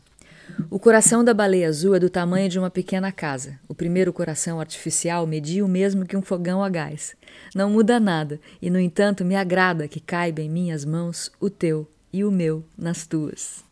O 0.69 0.77
coração 0.77 1.24
da 1.24 1.34
baleia 1.34 1.67
azul 1.67 1.96
é 1.96 2.00
do 2.00 2.08
tamanho 2.08 2.48
de 2.48 2.60
uma 2.60 2.69
pequena 2.69 3.12
casa. 3.12 3.60
O 3.67 3.74
primeiro 3.74 4.13
coração 4.13 4.60
artificial 4.60 5.25
media 5.25 5.65
o 5.65 5.67
mesmo 5.67 6.05
que 6.05 6.15
um 6.15 6.22
fogão 6.22 6.63
a 6.63 6.69
gás. 6.69 7.15
Não 7.55 7.72
muda 7.72 8.00
nada, 8.00 8.39
e 8.62 8.69
no 8.69 8.79
entanto 8.79 9.25
me 9.25 9.36
agrada 9.36 9.88
que 9.88 10.00
caiba 10.00 10.39
em 10.39 10.50
minhas 10.50 10.86
mãos 10.86 11.31
o 11.39 11.50
teu 11.50 11.89
e 12.13 12.24
o 12.24 12.29
meu 12.29 12.63
nas 12.77 13.08
tuas. 13.08 13.63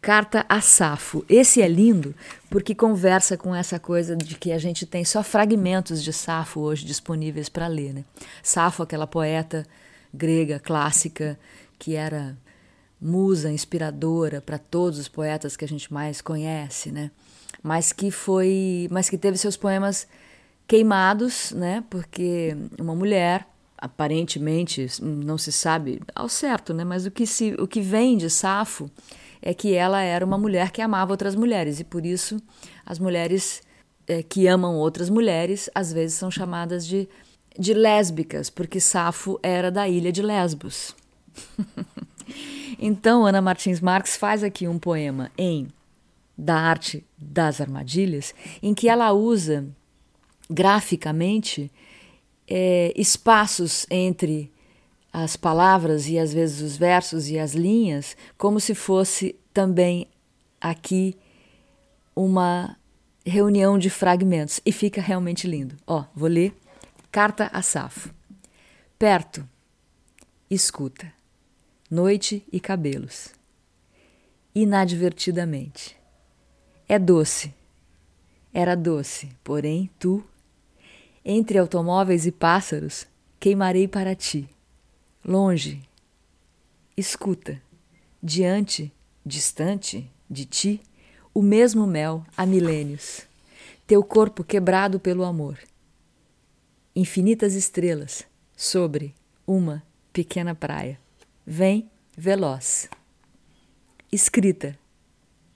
Carta 0.00 0.44
a 0.48 0.60
Safo. 0.60 1.24
Esse 1.28 1.62
é 1.62 1.68
lindo 1.68 2.12
porque 2.48 2.74
conversa 2.74 3.36
com 3.36 3.54
essa 3.54 3.78
coisa 3.78 4.16
de 4.16 4.34
que 4.34 4.50
a 4.50 4.58
gente 4.58 4.84
tem 4.84 5.04
só 5.04 5.22
fragmentos 5.22 6.02
de 6.02 6.12
Safo 6.12 6.58
hoje 6.58 6.84
disponíveis 6.84 7.48
para 7.48 7.68
ler. 7.68 7.94
Né? 7.94 8.04
Safo, 8.42 8.82
aquela 8.82 9.06
poeta 9.06 9.64
grega 10.12 10.58
clássica, 10.58 11.38
que 11.78 11.94
era 11.94 12.36
musa 13.00 13.50
inspiradora 13.50 14.40
para 14.40 14.58
todos 14.58 14.98
os 14.98 15.08
poetas 15.08 15.56
que 15.56 15.64
a 15.64 15.68
gente 15.68 15.92
mais 15.92 16.20
conhece, 16.20 16.92
né? 16.92 17.10
Mas 17.62 17.92
que 17.92 18.10
foi, 18.10 18.88
mas 18.90 19.08
que 19.08 19.16
teve 19.16 19.38
seus 19.38 19.56
poemas 19.56 20.06
queimados, 20.66 21.52
né? 21.52 21.82
Porque 21.88 22.56
uma 22.78 22.94
mulher 22.94 23.46
aparentemente 23.76 24.86
não 25.00 25.38
se 25.38 25.50
sabe 25.50 26.00
ao 26.14 26.28
certo, 26.28 26.74
né? 26.74 26.84
Mas 26.84 27.06
o 27.06 27.10
que 27.10 27.26
se, 27.26 27.54
o 27.58 27.66
que 27.66 27.80
vem 27.80 28.16
de 28.16 28.28
Safo 28.28 28.90
é 29.40 29.54
que 29.54 29.72
ela 29.74 30.02
era 30.02 30.24
uma 30.24 30.36
mulher 30.36 30.70
que 30.70 30.82
amava 30.82 31.12
outras 31.12 31.34
mulheres 31.34 31.80
e 31.80 31.84
por 31.84 32.04
isso 32.04 32.40
as 32.84 32.98
mulheres 32.98 33.62
é, 34.06 34.22
que 34.22 34.46
amam 34.46 34.76
outras 34.76 35.08
mulheres 35.08 35.70
às 35.74 35.90
vezes 35.92 36.18
são 36.18 36.30
chamadas 36.30 36.86
de 36.86 37.08
de 37.58 37.74
lésbicas, 37.74 38.48
porque 38.50 38.80
Safo 38.80 39.38
era 39.42 39.70
da 39.70 39.88
ilha 39.88 40.12
de 40.12 40.22
Lesbos. 40.22 40.94
então, 42.78 43.26
Ana 43.26 43.40
Martins 43.40 43.80
Marques 43.80 44.16
faz 44.16 44.42
aqui 44.42 44.66
um 44.68 44.78
poema 44.78 45.30
em 45.36 45.68
Da 46.36 46.56
Arte 46.56 47.04
das 47.18 47.60
Armadilhas, 47.60 48.34
em 48.62 48.74
que 48.74 48.88
ela 48.88 49.12
usa 49.12 49.66
graficamente 50.48 51.70
é, 52.48 52.92
espaços 52.96 53.86
entre 53.90 54.50
as 55.12 55.36
palavras 55.36 56.08
e 56.08 56.18
às 56.18 56.32
vezes 56.32 56.60
os 56.60 56.76
versos 56.76 57.28
e 57.28 57.38
as 57.38 57.52
linhas, 57.52 58.16
como 58.38 58.60
se 58.60 58.74
fosse 58.74 59.36
também 59.52 60.06
aqui 60.60 61.16
uma 62.14 62.76
reunião 63.24 63.78
de 63.78 63.90
fragmentos. 63.90 64.60
E 64.64 64.72
fica 64.72 65.00
realmente 65.00 65.46
lindo. 65.46 65.76
Ó, 65.86 66.04
vou 66.14 66.28
ler 66.28 66.54
Carta 67.12 67.50
a 67.52 67.60
Safo. 67.60 68.14
Perto, 68.96 69.44
escuta. 70.48 71.12
Noite 71.90 72.46
e 72.52 72.60
cabelos. 72.60 73.30
Inadvertidamente. 74.54 75.96
É 76.88 77.00
doce. 77.00 77.52
Era 78.54 78.76
doce, 78.76 79.28
porém 79.42 79.90
tu, 79.98 80.22
entre 81.24 81.58
automóveis 81.58 82.26
e 82.26 82.30
pássaros, 82.30 83.08
queimarei 83.40 83.88
para 83.88 84.14
ti. 84.14 84.48
Longe, 85.24 85.82
escuta. 86.96 87.60
Diante, 88.22 88.92
distante 89.26 90.08
de 90.30 90.44
ti, 90.44 90.80
o 91.34 91.42
mesmo 91.42 91.88
mel 91.88 92.24
há 92.36 92.46
milênios. 92.46 93.26
Teu 93.84 94.04
corpo 94.04 94.44
quebrado 94.44 95.00
pelo 95.00 95.24
amor 95.24 95.58
infinitas 97.00 97.54
estrelas 97.54 98.26
sobre 98.54 99.14
uma 99.46 99.82
pequena 100.12 100.54
praia. 100.54 101.00
Vem 101.46 101.90
veloz. 102.14 102.90
Escrita, 104.12 104.78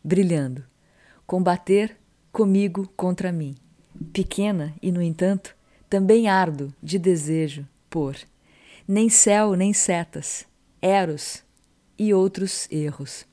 brilhando. 0.03 0.65
Combater 1.27 1.99
comigo 2.33 2.91
contra 2.97 3.31
mim. 3.31 3.55
Pequena 4.11 4.75
e, 4.81 4.91
no 4.91 5.03
entanto, 5.03 5.55
também 5.91 6.29
ardo 6.29 6.75
de 6.83 6.99
desejo 6.99 7.69
por 7.91 8.17
nem 8.89 9.11
céu 9.11 9.55
nem 9.55 9.75
setas, 9.75 10.47
eros 10.81 11.43
e 11.99 12.15
outros 12.15 12.67
erros. 12.71 13.27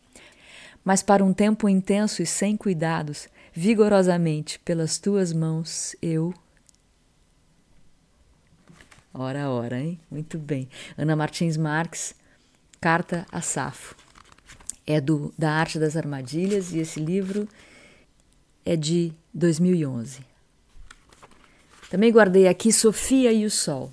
Mas 0.84 1.02
para 1.02 1.24
um 1.24 1.32
tempo 1.32 1.70
intenso 1.70 2.22
e 2.22 2.26
sem 2.26 2.58
cuidados, 2.58 3.30
vigorosamente 3.54 4.60
pelas 4.60 4.98
tuas 4.98 5.32
mãos 5.32 5.96
eu 6.02 6.34
Ora, 9.14 9.50
ora, 9.50 9.80
hein? 9.80 10.00
Muito 10.10 10.38
bem. 10.38 10.70
Ana 10.98 11.16
Martins 11.16 11.58
Marques, 11.58 12.16
Carta 12.80 13.26
a 13.32 13.42
Safo. 13.42 13.96
É 14.88 15.00
do 15.00 15.34
da 15.38 15.52
Arte 15.52 15.78
das 15.78 15.96
Armadilhas 15.96 16.74
e 16.74 16.80
esse 16.80 17.00
livro 17.00 17.48
é 18.66 18.76
de 18.76 19.14
2011. 19.34 20.20
Também 21.90 22.12
guardei 22.12 22.48
aqui 22.48 22.72
Sofia 22.72 23.32
e 23.34 23.46
o 23.46 23.52
Sol. 23.52 23.92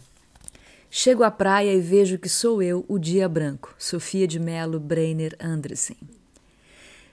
Chego 0.90 1.22
à 1.22 1.30
praia 1.30 1.74
e 1.74 1.80
vejo 1.80 2.18
que 2.18 2.28
sou 2.28 2.62
eu 2.62 2.84
o 2.88 2.98
dia 2.98 3.28
branco. 3.28 3.74
Sofia 3.78 4.26
de 4.26 4.38
Melo 4.38 4.80
Breiner 4.80 5.36
Andressen. 5.40 6.17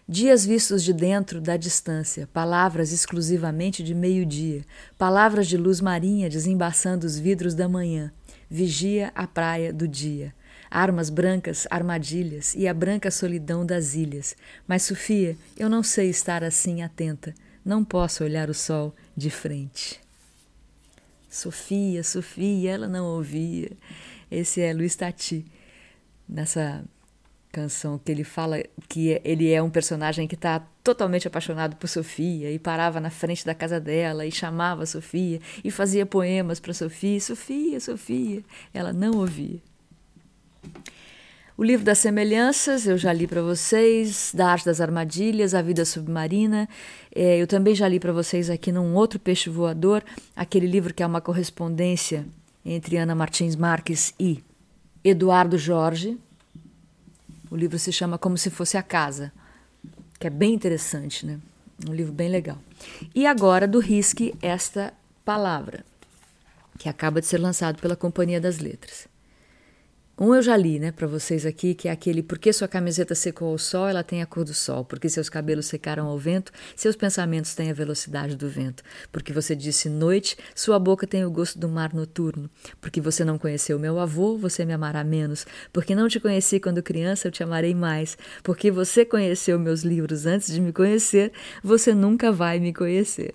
Dias 0.07 0.45
vistos 0.45 0.83
de 0.83 0.93
dentro 0.93 1.41
da 1.41 1.57
distância, 1.57 2.29
palavras 2.31 2.91
exclusivamente 2.91 3.81
de 3.81 3.95
meio-dia, 3.95 4.63
palavras 4.99 5.47
de 5.47 5.57
luz 5.57 5.81
marinha 5.81 6.29
desembaçando 6.29 7.07
os 7.07 7.17
vidros 7.17 7.55
da 7.55 7.67
manhã, 7.67 8.13
vigia 8.47 9.11
a 9.15 9.25
praia 9.25 9.73
do 9.73 9.87
dia. 9.87 10.31
Armas 10.69 11.09
brancas, 11.09 11.65
armadilhas 11.71 12.53
e 12.53 12.67
a 12.67 12.73
branca 12.73 13.09
solidão 13.09 13.65
das 13.65 13.95
ilhas. 13.95 14.35
Mas, 14.67 14.83
Sofia, 14.83 15.35
eu 15.57 15.67
não 15.69 15.81
sei 15.81 16.09
estar 16.11 16.43
assim 16.43 16.83
atenta. 16.83 17.33
Não 17.63 17.83
posso 17.83 18.23
olhar 18.23 18.47
o 18.47 18.53
sol 18.53 18.93
de 19.17 19.31
frente. 19.31 19.99
Sofia, 21.27 22.03
Sofia, 22.03 22.71
ela 22.71 22.87
não 22.87 23.05
ouvia. 23.05 23.71
Esse 24.29 24.61
é 24.61 24.71
Luiz 24.71 24.95
Tati, 24.95 25.45
nessa 26.29 26.83
canção 27.55 27.97
que 27.97 28.11
ele 28.11 28.25
fala 28.25 28.61
que 28.89 29.21
ele 29.23 29.49
é 29.49 29.63
um 29.63 29.69
personagem 29.69 30.27
que 30.27 30.35
está 30.35 30.59
totalmente 30.83 31.25
apaixonado 31.25 31.77
por 31.77 31.87
Sofia 31.87 32.51
e 32.51 32.59
parava 32.59 32.99
na 32.99 33.09
frente 33.09 33.45
da 33.45 33.55
casa 33.55 33.79
dela 33.79 34.25
e 34.25 34.31
chamava 34.31 34.85
Sofia 34.85 35.39
e 35.63 35.71
fazia 35.71 36.05
poemas 36.05 36.59
para 36.59 36.73
Sofia, 36.73 37.21
Sofia, 37.21 37.79
Sofia. 37.79 38.43
Ela 38.73 38.91
não 38.91 39.13
ouvia. 39.13 39.61
O 41.57 41.63
livro 41.63 41.85
das 41.85 41.99
semelhanças 41.99 42.85
eu 42.85 42.97
já 42.97 43.13
li 43.13 43.25
para 43.25 43.41
vocês, 43.41 44.33
da 44.35 44.49
arte 44.49 44.65
das 44.65 44.81
armadilhas, 44.81 45.53
a 45.53 45.61
vida 45.61 45.85
submarina. 45.85 46.67
É, 47.15 47.37
eu 47.37 47.47
também 47.47 47.73
já 47.73 47.87
li 47.87 48.01
para 48.01 48.11
vocês 48.11 48.49
aqui 48.49 48.69
num 48.69 48.95
outro 48.95 49.17
peixe 49.17 49.49
voador, 49.49 50.03
aquele 50.35 50.67
livro 50.67 50.93
que 50.93 51.01
é 51.01 51.07
uma 51.07 51.21
correspondência 51.21 52.25
entre 52.65 52.97
Ana 52.97 53.15
Martins 53.15 53.55
Marques 53.55 54.13
e 54.19 54.43
Eduardo 55.01 55.57
Jorge. 55.57 56.17
O 57.55 57.57
livro 57.57 57.79
se 57.79 57.89
chama 57.89 58.17
Como 58.17 58.37
se 58.37 58.49
fosse 58.49 58.75
a 58.75 58.83
casa, 58.83 59.31
que 60.19 60.27
é 60.27 60.29
bem 60.29 60.53
interessante, 60.53 61.25
né? 61.25 61.39
Um 61.87 61.93
livro 61.93 62.11
bem 62.11 62.27
legal. 62.27 62.57
E 63.15 63.25
agora 63.25 63.65
do 63.65 63.79
Risque 63.79 64.35
esta 64.41 64.93
palavra, 65.23 65.85
que 66.77 66.89
acaba 66.89 67.21
de 67.21 67.27
ser 67.27 67.37
lançado 67.37 67.79
pela 67.79 67.95
Companhia 67.95 68.41
das 68.41 68.57
Letras. 68.57 69.07
Um 70.17 70.33
eu 70.33 70.41
já 70.41 70.55
li, 70.55 70.79
né, 70.79 70.93
para 70.93 71.07
vocês 71.07 71.45
aqui, 71.45 71.73
que 71.73 71.89
é 71.89 71.91
aquele 71.91 72.23
porque 72.23 72.53
sua 72.53 72.69
camiseta 72.69 73.13
secou 73.13 73.49
ao 73.49 73.57
sol, 73.57 73.85
ela 73.85 74.01
tem 74.01 74.21
a 74.21 74.25
cor 74.25 74.45
do 74.45 74.53
sol, 74.53 74.85
porque 74.85 75.09
seus 75.09 75.27
cabelos 75.27 75.65
secaram 75.65 76.07
ao 76.07 76.17
vento, 76.17 76.53
seus 76.73 76.95
pensamentos 76.95 77.53
têm 77.53 77.69
a 77.69 77.73
velocidade 77.73 78.37
do 78.37 78.47
vento, 78.47 78.81
porque 79.11 79.33
você 79.33 79.53
disse 79.53 79.89
noite, 79.89 80.37
sua 80.55 80.79
boca 80.79 81.05
tem 81.05 81.25
o 81.25 81.29
gosto 81.29 81.59
do 81.59 81.67
mar 81.67 81.93
noturno, 81.93 82.49
porque 82.79 83.01
você 83.01 83.25
não 83.25 83.37
conheceu 83.37 83.77
meu 83.77 83.99
avô, 83.99 84.37
você 84.37 84.63
me 84.63 84.71
amará 84.71 85.03
menos, 85.03 85.45
porque 85.73 85.93
não 85.93 86.07
te 86.07 86.17
conheci 86.17 86.61
quando 86.61 86.81
criança, 86.81 87.27
eu 87.27 87.31
te 87.33 87.43
amarei 87.43 87.75
mais, 87.75 88.17
porque 88.41 88.71
você 88.71 89.03
conheceu 89.03 89.59
meus 89.59 89.81
livros 89.81 90.25
antes 90.25 90.49
de 90.49 90.61
me 90.61 90.71
conhecer, 90.71 91.33
você 91.61 91.93
nunca 91.93 92.31
vai 92.31 92.57
me 92.57 92.73
conhecer. 92.73 93.33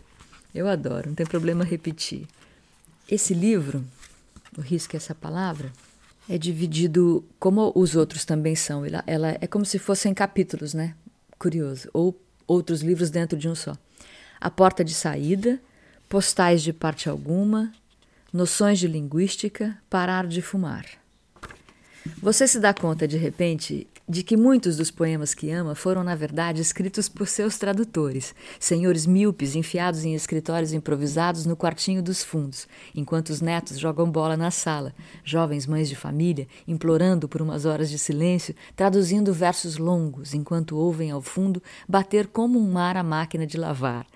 Eu 0.54 0.66
adoro, 0.66 1.10
não 1.10 1.14
tem 1.14 1.26
problema 1.26 1.62
repetir. 1.62 2.26
Esse 3.06 3.34
livro, 3.34 3.84
o 4.56 4.62
risco 4.62 4.96
é 4.96 4.98
essa 4.98 5.14
palavra, 5.14 5.70
é 6.30 6.38
dividido, 6.38 7.24
como 7.40 7.72
os 7.74 7.96
outros 7.96 8.24
também 8.24 8.54
são, 8.54 8.86
ela, 8.86 9.02
ela 9.04 9.36
é 9.40 9.48
como 9.48 9.64
se 9.64 9.80
fossem 9.80 10.14
capítulos, 10.14 10.72
né? 10.72 10.94
Curioso. 11.36 11.90
Ou 11.92 12.16
outros 12.46 12.82
livros 12.82 13.10
dentro 13.10 13.36
de 13.36 13.48
um 13.48 13.54
só. 13.56 13.76
A 14.40 14.48
porta 14.48 14.84
de 14.84 14.94
saída, 14.94 15.60
postais 16.08 16.62
de 16.62 16.72
parte 16.72 17.08
alguma, 17.08 17.72
noções 18.32 18.78
de 18.78 18.86
linguística, 18.86 19.76
parar 19.90 20.28
de 20.28 20.40
fumar. 20.40 20.86
Você 22.22 22.46
se 22.46 22.60
dá 22.60 22.72
conta, 22.72 23.08
de 23.08 23.16
repente, 23.16 23.88
de 24.10 24.24
que 24.24 24.36
muitos 24.36 24.76
dos 24.76 24.90
poemas 24.90 25.34
que 25.34 25.52
ama 25.52 25.76
foram, 25.76 26.02
na 26.02 26.16
verdade, 26.16 26.60
escritos 26.60 27.08
por 27.08 27.28
seus 27.28 27.56
tradutores, 27.56 28.34
senhores 28.58 29.06
míopes 29.06 29.54
enfiados 29.54 30.04
em 30.04 30.16
escritórios 30.16 30.72
improvisados 30.72 31.46
no 31.46 31.56
quartinho 31.56 32.02
dos 32.02 32.24
fundos, 32.24 32.66
enquanto 32.92 33.30
os 33.30 33.40
netos 33.40 33.78
jogam 33.78 34.10
bola 34.10 34.36
na 34.36 34.50
sala, 34.50 34.92
jovens 35.22 35.64
mães 35.64 35.88
de 35.88 35.94
família 35.94 36.48
implorando 36.66 37.28
por 37.28 37.40
umas 37.40 37.64
horas 37.64 37.88
de 37.88 37.98
silêncio, 38.00 38.52
traduzindo 38.74 39.32
versos 39.32 39.78
longos, 39.78 40.34
enquanto 40.34 40.76
ouvem 40.76 41.12
ao 41.12 41.22
fundo 41.22 41.62
bater 41.88 42.26
como 42.26 42.58
um 42.58 42.68
mar 42.68 42.96
a 42.96 43.04
máquina 43.04 43.46
de 43.46 43.56
lavar, 43.56 44.06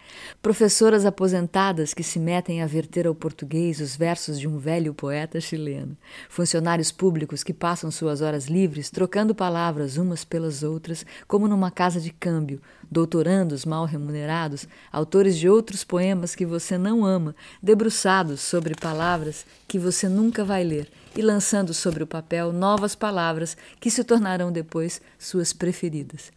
professoras 0.43 1.07
aposentadas 1.07 1.95
que 1.95 2.03
se 2.03 2.19
metem 2.19 2.63
a 2.63 2.67
verter 2.67 3.07
ao 3.07 3.15
português 3.15 3.81
os 3.81 3.97
versos 3.97 4.39
de 4.39 4.47
um 4.47 4.59
velho 4.59 4.93
poeta 4.95 5.41
chileno, 5.41 5.97
funcionários 6.29 6.93
públicos 6.93 7.43
que 7.43 7.53
passam 7.53 7.91
suas 7.91 8.21
horas 8.21 8.47
livres 8.47 8.91
trocando 8.91 9.35
palavras 9.35 9.97
umas 9.97 10.25
pelas 10.25 10.63
outras, 10.63 11.05
como 11.27 11.49
numa 11.49 11.71
casa 11.71 12.01
de 12.01 12.11
câmbio, 12.11 12.61
doutorandos 12.91 13.65
mal 13.65 13.85
remunerados, 13.85 14.67
autores 14.93 15.37
de 15.37 15.49
outros 15.49 15.85
poemas 15.85 16.35
que 16.35 16.47
você 16.47 16.77
não 16.77 17.05
ama, 17.05 17.35
debruçados 17.63 18.41
sobre 18.41 18.75
palavras 18.75 19.47
que 19.67 19.79
você 19.79 20.09
nunca 20.09 20.45
vai 20.45 20.63
ler 20.63 20.91
e 21.17 21.23
lançando 21.23 21.73
sobre 21.73 22.03
o 22.03 22.07
papel 22.07 22.53
novas 22.53 22.95
palavras 22.95 23.57
que 23.81 23.91
se 23.91 24.05
tornarão 24.05 24.53
depois 24.53 25.01
suas 25.19 25.53
preferidas. 25.53 26.33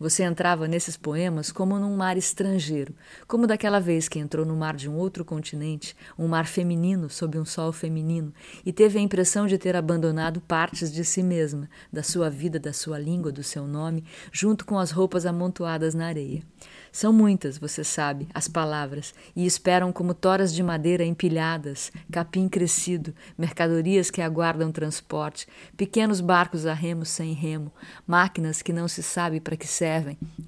Você 0.00 0.22
entrava 0.22 0.66
nesses 0.66 0.96
poemas 0.96 1.52
como 1.52 1.78
num 1.78 1.94
mar 1.94 2.16
estrangeiro, 2.16 2.94
como 3.28 3.46
daquela 3.46 3.78
vez 3.78 4.08
que 4.08 4.18
entrou 4.18 4.46
no 4.46 4.56
mar 4.56 4.74
de 4.74 4.88
um 4.88 4.96
outro 4.96 5.26
continente, 5.26 5.94
um 6.18 6.26
mar 6.26 6.46
feminino 6.46 7.10
sob 7.10 7.38
um 7.38 7.44
sol 7.44 7.70
feminino, 7.70 8.32
e 8.64 8.72
teve 8.72 8.98
a 8.98 9.02
impressão 9.02 9.46
de 9.46 9.58
ter 9.58 9.76
abandonado 9.76 10.40
partes 10.40 10.90
de 10.90 11.04
si 11.04 11.22
mesma, 11.22 11.68
da 11.92 12.02
sua 12.02 12.30
vida, 12.30 12.58
da 12.58 12.72
sua 12.72 12.98
língua, 12.98 13.30
do 13.30 13.42
seu 13.42 13.66
nome, 13.66 14.02
junto 14.32 14.64
com 14.64 14.78
as 14.78 14.90
roupas 14.90 15.26
amontoadas 15.26 15.94
na 15.94 16.06
areia. 16.06 16.42
São 16.90 17.12
muitas, 17.12 17.58
você 17.58 17.84
sabe, 17.84 18.26
as 18.32 18.48
palavras, 18.48 19.14
e 19.36 19.44
esperam 19.44 19.92
como 19.92 20.14
toras 20.14 20.54
de 20.54 20.62
madeira 20.62 21.04
empilhadas, 21.04 21.92
capim 22.10 22.48
crescido, 22.48 23.14
mercadorias 23.36 24.10
que 24.10 24.22
aguardam 24.22 24.72
transporte, 24.72 25.46
pequenos 25.76 26.22
barcos 26.22 26.64
a 26.64 26.72
remo 26.72 27.04
sem 27.04 27.34
remo, 27.34 27.70
máquinas 28.06 28.62
que 28.62 28.72
não 28.72 28.88
se 28.88 29.02
sabe 29.02 29.40
para 29.40 29.58
que 29.58 29.68
servem, 29.68 29.89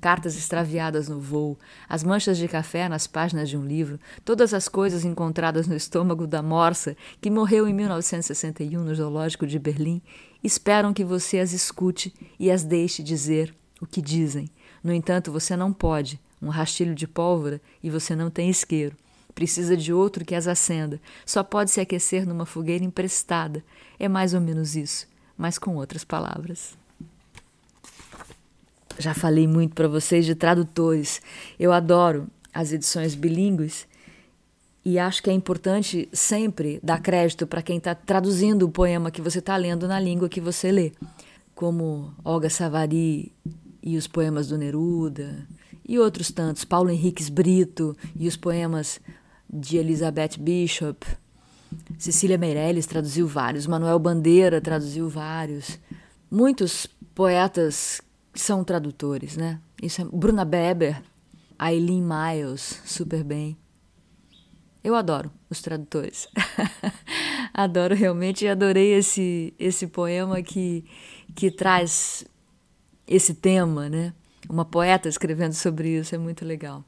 cartas 0.00 0.37
extraviadas 0.37 1.09
no 1.09 1.20
voo, 1.20 1.59
as 1.88 2.02
manchas 2.02 2.38
de 2.38 2.48
café 2.48 2.88
nas 2.88 3.07
páginas 3.07 3.48
de 3.48 3.57
um 3.57 3.64
livro, 3.64 3.98
todas 4.24 4.52
as 4.52 4.68
coisas 4.68 5.05
encontradas 5.05 5.66
no 5.66 5.74
estômago 5.74 6.26
da 6.26 6.42
morsa 6.42 6.96
que 7.20 7.31
morreu 7.31 7.68
em 7.68 7.72
1961 7.72 8.83
no 8.83 8.94
Zoológico 8.94 9.46
de 9.46 9.59
Berlim, 9.59 10.02
esperam 10.42 10.92
que 10.92 11.05
você 11.05 11.38
as 11.38 11.52
escute 11.52 12.12
e 12.38 12.50
as 12.50 12.64
deixe 12.64 13.02
dizer 13.02 13.55
o 13.81 13.87
que 13.87 14.02
dizem. 14.02 14.48
No 14.83 14.92
entanto, 14.92 15.31
você 15.31 15.57
não 15.57 15.72
pode, 15.72 16.20
um 16.40 16.48
rastilho 16.48 16.94
de 16.94 17.07
pólvora 17.07 17.61
e 17.83 17.88
você 17.88 18.16
não 18.16 18.31
tem 18.31 18.50
isqueiro. 18.50 18.96
Precisa 19.35 19.76
de 19.76 19.92
outro 19.92 20.24
que 20.24 20.35
as 20.35 20.46
acenda. 20.46 21.00
Só 21.24 21.42
pode 21.42 21.70
se 21.70 21.81
aquecer 21.81 22.26
numa 22.26 22.44
fogueira 22.44 22.85
emprestada. 22.85 23.64
É 23.98 24.09
mais 24.09 24.35
ou 24.35 24.40
menos 24.40 24.76
isso, 24.76 25.09
mas 25.37 25.59
com 25.59 25.76
outras 25.76 26.05
palavras. 26.05 26.76
Já 28.98 29.14
falei 29.14 29.46
muito 29.46 29.74
para 29.74 29.88
vocês 29.88 30.24
de 30.26 30.35
tradutores. 30.35 31.20
Eu 31.59 31.72
adoro 31.72 32.28
as 32.52 32.72
edições 32.72 33.14
bilíngues 33.14 33.87
e 34.85 34.98
acho 34.98 35.22
que 35.22 35.31
é 35.31 35.33
importante 35.33 36.09
sempre 36.12 36.81
dar 36.83 37.00
crédito 37.00 37.46
para 37.46 37.62
quem 37.62 37.78
está 37.78 37.94
traduzindo 37.94 38.64
o 38.64 38.70
poema 38.70 39.11
que 39.11 39.22
você 39.22 39.38
está 39.38 39.57
lendo 39.57 39.87
na 39.87 40.00
língua 40.00 40.28
que 40.28 40.40
você 40.40 40.72
lê, 40.72 40.92
como 41.55 42.12
Olga 42.24 42.50
Savary 42.50 43.33
e 43.83 43.96
os 43.96 44.07
poemas 44.07 44.48
do 44.48 44.59
Neruda, 44.59 45.46
e 45.87 45.98
outros 45.98 46.31
tantos, 46.31 46.64
Paulo 46.64 46.90
Henriques 46.90 47.28
Brito 47.28 47.96
e 48.16 48.26
os 48.26 48.37
poemas 48.37 49.00
de 49.48 49.76
Elizabeth 49.76 50.38
Bishop. 50.38 51.07
Cecília 51.98 52.37
Meirelles 52.37 52.87
traduziu 52.87 53.26
vários, 53.26 53.66
Manuel 53.66 53.98
Bandeira 53.98 54.61
traduziu 54.61 55.09
vários. 55.09 55.78
Muitos 56.31 56.87
poetas 57.14 58.00
são 58.34 58.64
tradutores, 58.64 59.36
né? 59.36 59.60
Isso 59.82 60.00
é 60.00 60.04
Bruna 60.04 60.44
Beber, 60.44 61.02
Eileen 61.60 62.02
Miles, 62.02 62.80
super 62.84 63.22
bem. 63.22 63.56
Eu 64.82 64.94
adoro 64.94 65.30
os 65.48 65.60
tradutores. 65.60 66.28
adoro 67.54 67.94
realmente 67.94 68.44
e 68.44 68.48
adorei 68.48 68.94
esse 68.94 69.54
esse 69.58 69.86
poema 69.86 70.42
que 70.42 70.84
que 71.34 71.50
traz 71.50 72.24
esse 73.06 73.34
tema, 73.34 73.88
né? 73.88 74.12
Uma 74.48 74.64
poeta 74.64 75.08
escrevendo 75.08 75.52
sobre 75.52 75.98
isso 75.98 76.14
é 76.14 76.18
muito 76.18 76.44
legal. 76.44 76.84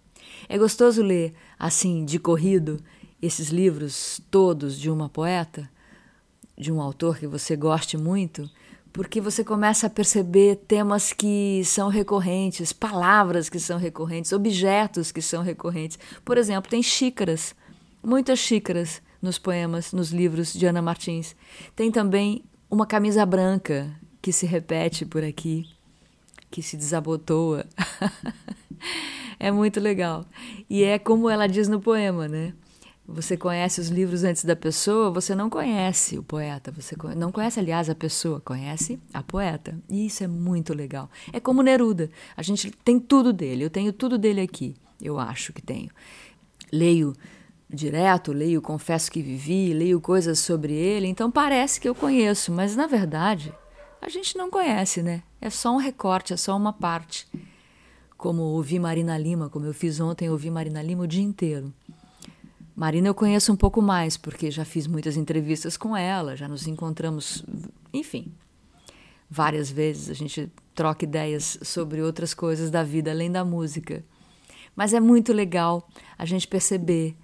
É 0.48 0.59
gostoso 0.59 1.02
ler, 1.02 1.35
assim, 1.59 2.04
de 2.04 2.18
corrido, 2.18 2.83
esses 3.22 3.48
livros 3.48 4.20
todos 4.30 4.78
de 4.78 4.90
uma 4.90 5.09
poeta, 5.09 5.70
de 6.59 6.72
um 6.72 6.80
autor 6.80 7.18
que 7.18 7.26
você 7.26 7.57
goste 7.57 7.96
muito, 7.96 8.50
porque 8.94 9.20
você 9.20 9.42
começa 9.42 9.88
a 9.88 9.90
perceber 9.90 10.54
temas 10.68 11.12
que 11.12 11.62
são 11.64 11.88
recorrentes, 11.88 12.72
palavras 12.72 13.48
que 13.48 13.59
são 13.59 13.76
recorrentes, 13.76 14.33
objetos 14.33 15.11
que 15.11 15.20
são 15.20 15.42
recorrentes. 15.42 15.98
Por 16.24 16.38
exemplo, 16.38 16.70
tem 16.70 16.80
xícaras, 16.80 17.57
muitas 18.00 18.38
xícaras 18.38 19.02
nos 19.20 19.37
poemas, 19.37 19.92
nos 19.92 20.12
livros 20.12 20.52
de 20.52 20.64
Ana 20.64 20.80
Martins. 20.80 21.35
Tem 21.74 21.90
também 21.90 22.44
uma 22.70 22.87
camisa 22.87 23.26
branca 23.26 23.90
que 24.22 24.33
se 24.33 24.46
repete 24.46 25.04
por 25.04 25.24
aqui 25.24 25.66
que 26.54 26.62
se 26.62 26.76
desabotoa. 26.76 27.66
é 29.40 29.50
muito 29.50 29.80
legal. 29.80 30.24
E 30.70 30.85
é 30.85 31.00
como 31.00 31.28
ela 31.28 31.48
diz 31.48 31.66
no 31.66 31.80
poema, 31.80 32.28
né? 32.28 32.54
Você 33.07 33.37
conhece 33.37 33.81
os 33.81 33.88
livros 33.88 34.25
antes 34.25 34.45
da 34.45 34.57
pessoa, 34.57 35.11
você 35.11 35.35
não 35.35 35.51
conhece 35.51 36.19
o 36.19 36.23
poeta. 36.23 36.73
Você 36.73 36.97
não 37.14 37.31
conhece, 37.31 37.61
aliás, 37.61 37.90
a 37.90 37.95
pessoa, 37.95 38.40
conhece 38.40 38.99
a 39.12 39.23
poeta. 39.23 39.79
E 39.90 40.07
isso 40.07 40.25
é 40.25 40.27
muito 40.27 40.73
legal. 40.73 41.11
É 41.33 41.38
como 41.38 41.62
Neruda. 41.62 42.11
A 42.35 42.43
gente 42.43 42.71
tem 42.71 42.99
tudo 42.99 43.33
dele. 43.33 43.64
Eu 43.64 43.71
tenho 43.71 43.93
tudo 43.93 44.17
dele 44.17 44.40
aqui. 44.40 44.75
Eu 45.01 45.19
acho 45.19 45.53
que 45.53 45.61
tenho. 45.61 45.90
Leio 46.73 47.14
direto, 47.69 48.33
leio 48.33 48.62
Confesso 48.62 49.11
que 49.11 49.21
Vivi, 49.21 49.75
leio 49.75 50.01
coisas 50.01 50.38
sobre 50.38 50.73
ele, 50.73 51.07
então 51.07 51.31
parece 51.31 51.81
que 51.81 51.88
eu 51.88 51.95
conheço, 51.95 52.53
mas 52.53 52.77
na 52.77 52.87
verdade 52.87 53.53
a 54.01 54.09
gente 54.09 54.37
não 54.37 54.51
conhece, 54.51 55.03
né? 55.03 55.23
É 55.40 55.49
só 55.49 55.73
um 55.73 55.79
recorte, 55.79 56.33
é 56.33 56.37
só 56.37 56.57
uma 56.57 56.73
parte. 56.73 57.27
Como 58.19 58.43
ouvi 58.43 58.79
Marina 58.79 59.17
Lima, 59.17 59.49
como 59.49 59.67
eu 59.67 59.75
fiz 59.75 59.99
ontem, 59.99 60.31
ouvi 60.31 60.51
Marina 60.51 60.83
Lima 60.83 61.05
o 61.05 61.07
dia 61.07 61.23
inteiro. 61.23 61.73
Marina 62.75 63.09
eu 63.09 63.15
conheço 63.15 63.53
um 63.53 63.57
pouco 63.57 63.81
mais, 63.81 64.17
porque 64.17 64.51
já 64.51 64.65
fiz 64.65 64.87
muitas 64.87 65.17
entrevistas 65.17 65.77
com 65.77 65.97
ela, 65.97 66.37
já 66.37 66.49
nos 66.49 66.67
encontramos, 66.67 67.45
enfim, 67.93 68.33
várias 69.31 69.71
vezes. 69.71 70.11
A 70.11 70.15
gente 70.15 70.51
troca 70.75 71.05
ideias 71.05 71.59
sobre 71.63 72.03
outras 72.03 72.35
coisas 72.35 72.71
da 72.71 72.83
vida 72.83 73.11
além 73.11 73.31
da 73.31 73.45
música. 73.45 74.05
Mas 74.75 74.93
é 74.93 74.99
muito 74.99 75.33
legal 75.33 75.89
a 76.19 76.25
gente 76.25 76.49
perceber 76.49 77.17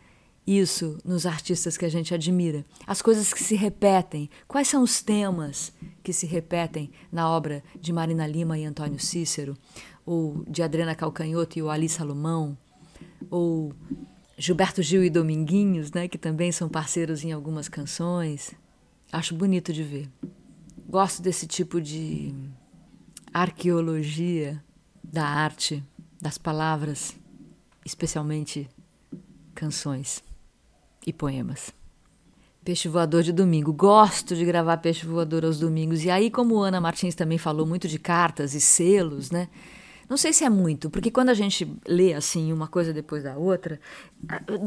isso 0.46 0.98
nos 1.04 1.26
artistas 1.26 1.76
que 1.76 1.84
a 1.84 1.88
gente 1.88 2.14
admira. 2.14 2.64
As 2.86 3.02
coisas 3.02 3.32
que 3.32 3.42
se 3.42 3.54
repetem. 3.54 4.30
Quais 4.48 4.68
são 4.68 4.82
os 4.82 5.02
temas 5.02 5.72
que 6.02 6.12
se 6.12 6.26
repetem 6.26 6.90
na 7.10 7.28
obra 7.28 7.62
de 7.78 7.92
Marina 7.92 8.26
Lima 8.26 8.58
e 8.58 8.64
Antônio 8.64 8.98
Cícero? 8.98 9.56
Ou 10.06 10.44
de 10.48 10.62
Adriana 10.62 10.94
Calcanhoto 10.94 11.58
e 11.58 11.62
o 11.62 11.70
Ali 11.70 11.88
Salomão? 11.88 12.56
Ou 13.30 13.72
Gilberto 14.40 14.82
Gil 14.82 15.04
e 15.04 15.10
Dominguinhos, 15.10 15.92
né, 15.92 16.08
que 16.08 16.16
também 16.16 16.50
são 16.50 16.66
parceiros 16.66 17.22
em 17.22 17.30
algumas 17.30 17.68
canções. 17.68 18.54
Acho 19.12 19.34
bonito 19.34 19.70
de 19.70 19.82
ver. 19.82 20.08
Gosto 20.88 21.20
desse 21.20 21.46
tipo 21.46 21.78
de 21.78 22.34
arqueologia 23.34 24.64
da 25.04 25.26
arte, 25.26 25.84
das 26.18 26.38
palavras, 26.38 27.14
especialmente 27.84 28.66
canções 29.54 30.24
e 31.06 31.12
poemas. 31.12 31.70
Peixe 32.64 32.88
voador 32.88 33.22
de 33.22 33.34
domingo. 33.34 33.74
Gosto 33.74 34.34
de 34.34 34.46
gravar 34.46 34.78
peixe 34.78 35.04
voador 35.04 35.44
aos 35.44 35.58
domingos. 35.58 36.02
E 36.02 36.08
aí, 36.08 36.30
como 36.30 36.60
Ana 36.60 36.80
Martins 36.80 37.14
também 37.14 37.36
falou 37.36 37.66
muito 37.66 37.86
de 37.86 37.98
cartas 37.98 38.54
e 38.54 38.60
selos, 38.60 39.30
né? 39.30 39.50
Não 40.10 40.16
sei 40.16 40.32
se 40.32 40.44
é 40.44 40.50
muito, 40.50 40.90
porque 40.90 41.08
quando 41.08 41.28
a 41.28 41.34
gente 41.34 41.72
lê 41.86 42.12
assim 42.12 42.52
uma 42.52 42.66
coisa 42.66 42.92
depois 42.92 43.22
da 43.22 43.36
outra, 43.36 43.80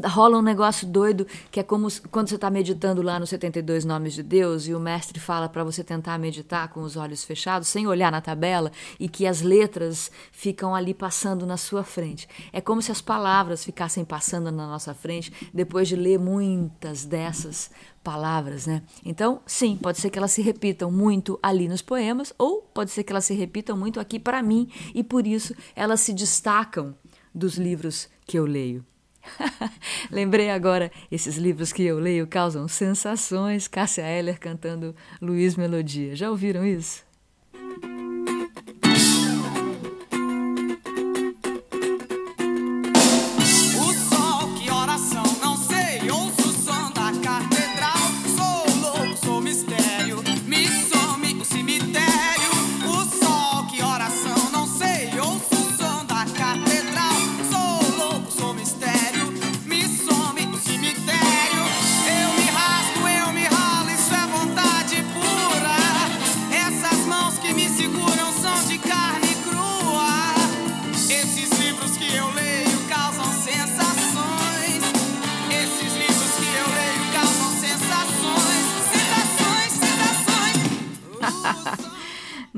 rola 0.06 0.38
um 0.38 0.42
negócio 0.42 0.88
doido 0.88 1.28
que 1.52 1.60
é 1.60 1.64
como 1.64 1.90
quando 2.10 2.30
você 2.30 2.36
está 2.36 2.50
meditando 2.50 3.02
lá 3.02 3.20
nos 3.20 3.30
72 3.30 3.84
Nomes 3.84 4.14
de 4.14 4.24
Deus 4.24 4.68
e 4.70 4.74
o 4.74 4.80
mestre 4.80 5.20
fala 5.20 5.50
para 5.50 5.66
você 5.66 5.84
tentar 5.84 6.18
meditar 6.18 6.70
com 6.70 6.80
os 6.80 6.96
olhos 6.96 7.26
fechados, 7.26 7.68
sem 7.68 7.86
olhar 7.86 8.10
na 8.10 8.22
tabela, 8.22 8.72
e 8.98 9.10
que 9.10 9.28
as 9.28 9.42
letras 9.42 10.10
ficam 10.32 10.74
ali 10.74 10.94
passando 10.94 11.46
na 11.46 11.58
sua 11.58 11.84
frente. 11.84 12.26
É 12.54 12.62
como 12.62 12.82
se 12.82 12.94
as 12.94 13.02
palavras 13.02 13.66
ficassem 13.66 14.06
passando 14.06 14.50
na 14.50 14.66
nossa 14.66 14.94
frente 14.94 15.34
depois 15.54 15.90
de 15.90 15.98
ler 15.98 16.18
muitas 16.18 17.04
dessas 17.04 17.70
palavras, 18.04 18.68
né? 18.68 18.84
Então, 19.06 19.42
sim, 19.46 19.80
pode 19.82 20.00
ser 20.00 20.10
que 20.10 20.20
elas 20.20 20.32
se 20.32 20.42
repitam 20.42 20.92
muito 20.92 21.40
ali 21.42 21.70
nos 21.70 21.82
poemas, 21.82 22.34
ou 22.38 22.62
pode 22.74 22.92
ser 22.92 23.04
que 23.04 23.14
elas 23.14 23.24
se 23.24 23.34
repitam 23.34 23.78
muito 23.78 24.00
aqui 24.00 24.20
para 24.20 24.44
mim, 24.44 24.68
e 24.94 25.04
por 25.04 25.26
isso 25.26 25.33
elas 25.76 26.02
se 26.02 26.14
destacam 26.14 26.96
dos 27.34 27.58
livros 27.58 28.10
que 28.26 28.38
eu 28.38 28.46
leio. 28.46 28.86
Lembrei 30.12 30.50
agora, 30.50 30.92
esses 31.12 31.38
livros 31.38 31.72
que 31.72 31.84
eu 31.84 32.00
leio 32.00 32.28
causam 32.28 32.68
sensações. 32.68 33.68
Cássia 33.68 34.04
Eller 34.04 34.40
cantando 34.40 34.96
Luiz 35.22 35.56
Melodia. 35.56 36.16
Já 36.16 36.30
ouviram 36.30 36.66
isso? 36.66 37.06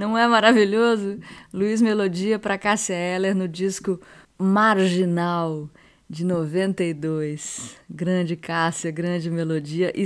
Não 0.06 0.16
é 0.16 0.28
maravilhoso? 0.28 1.20
Luiz 1.52 1.82
Melodia 1.82 2.38
para 2.38 2.60
Cássia 2.60 2.94
Eller 2.94 3.36
no 3.36 3.48
disco 3.48 4.00
Marginal 4.38 5.68
de 6.08 6.24
92. 6.24 7.76
Grande 7.90 8.36
Cássia, 8.36 8.92
grande 8.92 9.32
melodia. 9.32 9.92
E 10.00 10.06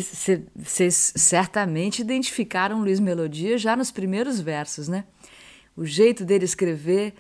vocês 0.56 1.12
certamente 1.18 2.02
identificaram 2.02 2.80
Luiz 2.80 2.98
Melodia 2.98 3.58
já 3.58 3.76
nos 3.76 3.92
primeiros 3.92 4.40
versos, 4.40 4.88
né? 4.88 5.04
O 5.76 5.86
jeito 5.86 6.24
dele 6.24 6.46
escrever 6.46 7.14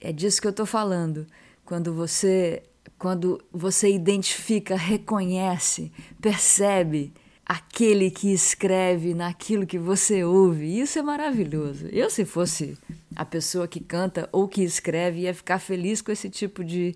é 0.00 0.10
disso 0.10 0.40
que 0.40 0.46
eu 0.46 0.52
estou 0.52 0.64
falando. 0.64 1.26
Quando 1.66 1.92
você, 1.92 2.62
quando 2.98 3.38
você 3.52 3.92
identifica, 3.92 4.74
reconhece, 4.74 5.92
percebe 6.18 7.12
aquele 7.50 8.12
que 8.12 8.32
escreve 8.32 9.12
naquilo 9.12 9.66
que 9.66 9.76
você 9.76 10.22
ouve. 10.22 10.78
Isso 10.78 11.00
é 11.00 11.02
maravilhoso. 11.02 11.88
Eu, 11.90 12.08
se 12.08 12.24
fosse 12.24 12.78
a 13.16 13.24
pessoa 13.24 13.66
que 13.66 13.80
canta 13.80 14.28
ou 14.30 14.46
que 14.46 14.62
escreve, 14.62 15.22
ia 15.22 15.34
ficar 15.34 15.58
feliz 15.58 16.00
com 16.00 16.12
esse 16.12 16.30
tipo 16.30 16.62
de, 16.62 16.94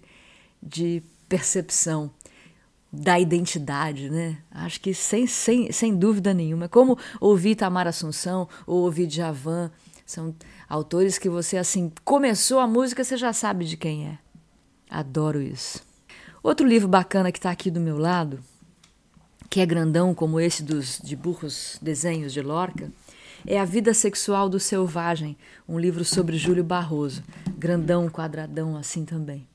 de 0.62 1.02
percepção 1.28 2.08
da 2.92 3.18
identidade, 3.18 4.08
né? 4.08 4.38
Acho 4.48 4.80
que 4.80 4.94
sem, 4.94 5.26
sem, 5.26 5.72
sem 5.72 5.92
dúvida 5.96 6.32
nenhuma. 6.32 6.68
Como 6.68 6.96
ouvir 7.20 7.56
Tamar 7.56 7.88
Assunção 7.88 8.48
ou 8.64 8.82
ouvir 8.82 9.08
Djavan. 9.08 9.72
São 10.06 10.32
autores 10.68 11.18
que 11.18 11.28
você, 11.28 11.56
assim, 11.56 11.90
começou 12.04 12.60
a 12.60 12.66
música, 12.68 13.02
você 13.02 13.16
já 13.16 13.32
sabe 13.32 13.64
de 13.64 13.76
quem 13.76 14.06
é. 14.06 14.18
Adoro 14.88 15.42
isso. 15.42 15.82
Outro 16.44 16.64
livro 16.64 16.86
bacana 16.86 17.32
que 17.32 17.38
está 17.38 17.50
aqui 17.50 17.72
do 17.72 17.80
meu 17.80 17.98
lado 17.98 18.38
que 19.54 19.60
é 19.60 19.66
grandão 19.66 20.12
como 20.12 20.40
esse 20.40 20.64
dos 20.64 21.00
de 21.00 21.14
burros 21.14 21.78
desenhos 21.80 22.32
de 22.32 22.40
Lorca, 22.40 22.90
é 23.46 23.56
A 23.56 23.64
Vida 23.64 23.94
Sexual 23.94 24.48
do 24.48 24.58
Selvagem, 24.58 25.36
um 25.68 25.78
livro 25.78 26.04
sobre 26.04 26.36
Júlio 26.36 26.64
Barroso, 26.64 27.22
grandão, 27.56 28.08
quadradão 28.08 28.76
assim 28.76 29.04
também. 29.04 29.46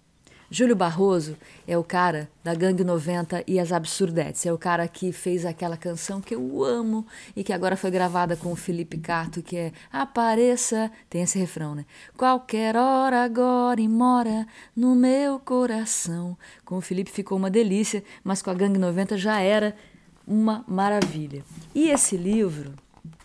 Júlio 0.52 0.76
Barroso 0.76 1.38
é 1.68 1.78
o 1.78 1.84
cara 1.84 2.28
da 2.44 2.56
Gangue 2.56 2.84
90 2.84 3.44
e 3.46 3.60
as 3.60 3.72
Absurdetes. 3.72 4.46
É 4.48 4.52
o 4.52 4.58
cara 4.58 4.88
que 4.88 5.12
fez 5.12 5.46
aquela 5.46 5.78
canção 5.78 6.20
que 6.20 6.34
eu 6.34 6.64
amo 6.64 7.06
e 7.36 7.44
que 7.44 7.54
agora 7.54 7.78
foi 7.78 7.92
gravada 7.92 8.36
com 8.36 8.52
o 8.52 8.56
Felipe 8.56 8.98
Cato, 8.98 9.44
que 9.44 9.56
é 9.56 9.72
Apareça. 9.92 10.92
Tem 11.08 11.22
esse 11.22 11.38
refrão, 11.38 11.76
né? 11.76 11.86
Qualquer 12.18 12.76
hora 12.76 13.24
agora 13.24 13.80
e 13.80 13.88
mora 13.88 14.48
no 14.76 14.96
meu 14.96 15.40
coração. 15.40 16.36
Com 16.66 16.78
o 16.78 16.82
Felipe 16.82 17.12
ficou 17.12 17.38
uma 17.38 17.52
delícia, 17.52 18.04
mas 18.24 18.42
com 18.42 18.50
a 18.50 18.56
Gangue 18.56 18.80
90 18.80 19.18
já 19.18 19.40
era 19.40 19.76
uma 20.30 20.64
maravilha. 20.68 21.44
E 21.74 21.90
esse 21.90 22.16
livro 22.16 22.74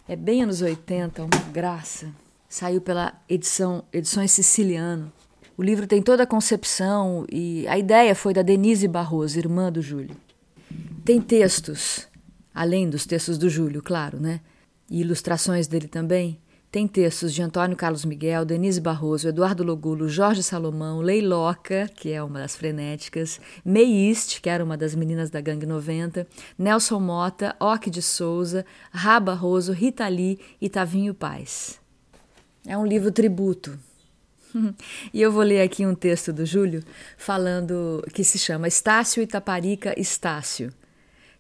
é 0.09 0.17
bem 0.17 0.43
anos 0.43 0.63
80, 0.63 1.23
uma 1.23 1.53
graça. 1.53 2.09
Saiu 2.49 2.81
pela 2.81 3.13
edição 3.29 3.85
Edições 3.93 4.33
Siciliano. 4.33 5.13
O 5.57 5.63
livro 5.63 5.87
tem 5.87 6.01
toda 6.01 6.23
a 6.23 6.27
concepção 6.27 7.27
e 7.31 7.67
a 7.69 7.79
ideia 7.79 8.15
foi 8.15 8.33
da 8.33 8.43
Denise 8.43 8.89
Barroso, 8.89 9.39
irmã 9.39 9.71
do 9.71 9.83
Júlio. 9.83 10.17
Tem 11.05 11.21
textos, 11.21 12.09
além 12.55 12.89
dos 12.89 13.05
textos 13.05 13.37
do 13.37 13.51
Júlio, 13.51 13.83
claro, 13.83 14.19
né? 14.19 14.41
E 14.91 15.01
ilustrações 15.01 15.67
dele 15.67 15.87
também. 15.87 16.39
Tem 16.75 16.89
textos 16.89 17.33
de 17.33 17.41
Antônio 17.41 17.77
Carlos 17.77 18.05
Miguel, 18.05 18.45
Denise 18.45 18.81
Barroso, 18.81 19.29
Eduardo 19.29 19.63
Logulo, 19.63 20.09
Jorge 20.09 20.43
Salomão, 20.43 21.01
Leiloca, 21.01 21.89
que 21.95 22.11
é 22.11 22.21
uma 22.21 22.41
das 22.41 22.57
frenéticas, 22.57 23.41
Meist, 23.65 24.41
que 24.41 24.51
era 24.51 24.65
uma 24.65 24.77
das 24.77 24.93
meninas 24.93 25.31
da 25.31 25.41
Gangue 25.41 25.67
90, 25.67 26.27
Nelson 26.59 26.99
Mota, 26.99 27.55
Ock 27.61 27.89
de 27.89 28.03
Souza, 28.03 28.67
Rá 28.91 29.21
Barroso, 29.21 29.73
Rita 29.73 30.09
Lee 30.09 30.41
e 30.61 30.69
Tavinho 30.69 31.15
Paz. 31.15 31.81
É 32.67 32.77
um 32.77 32.85
livro 32.85 33.13
tributo, 33.13 33.79
e 35.15 35.23
eu 35.23 35.31
vou 35.31 35.45
ler 35.45 35.61
aqui 35.61 35.87
um 35.87 35.95
texto 35.95 36.33
do 36.33 36.45
Júlio 36.45 36.83
falando 37.17 38.05
que 38.13 38.25
se 38.25 38.37
chama 38.37 38.67
Estácio 38.67 39.23
Itaparica 39.23 39.95
Estácio. 39.97 40.73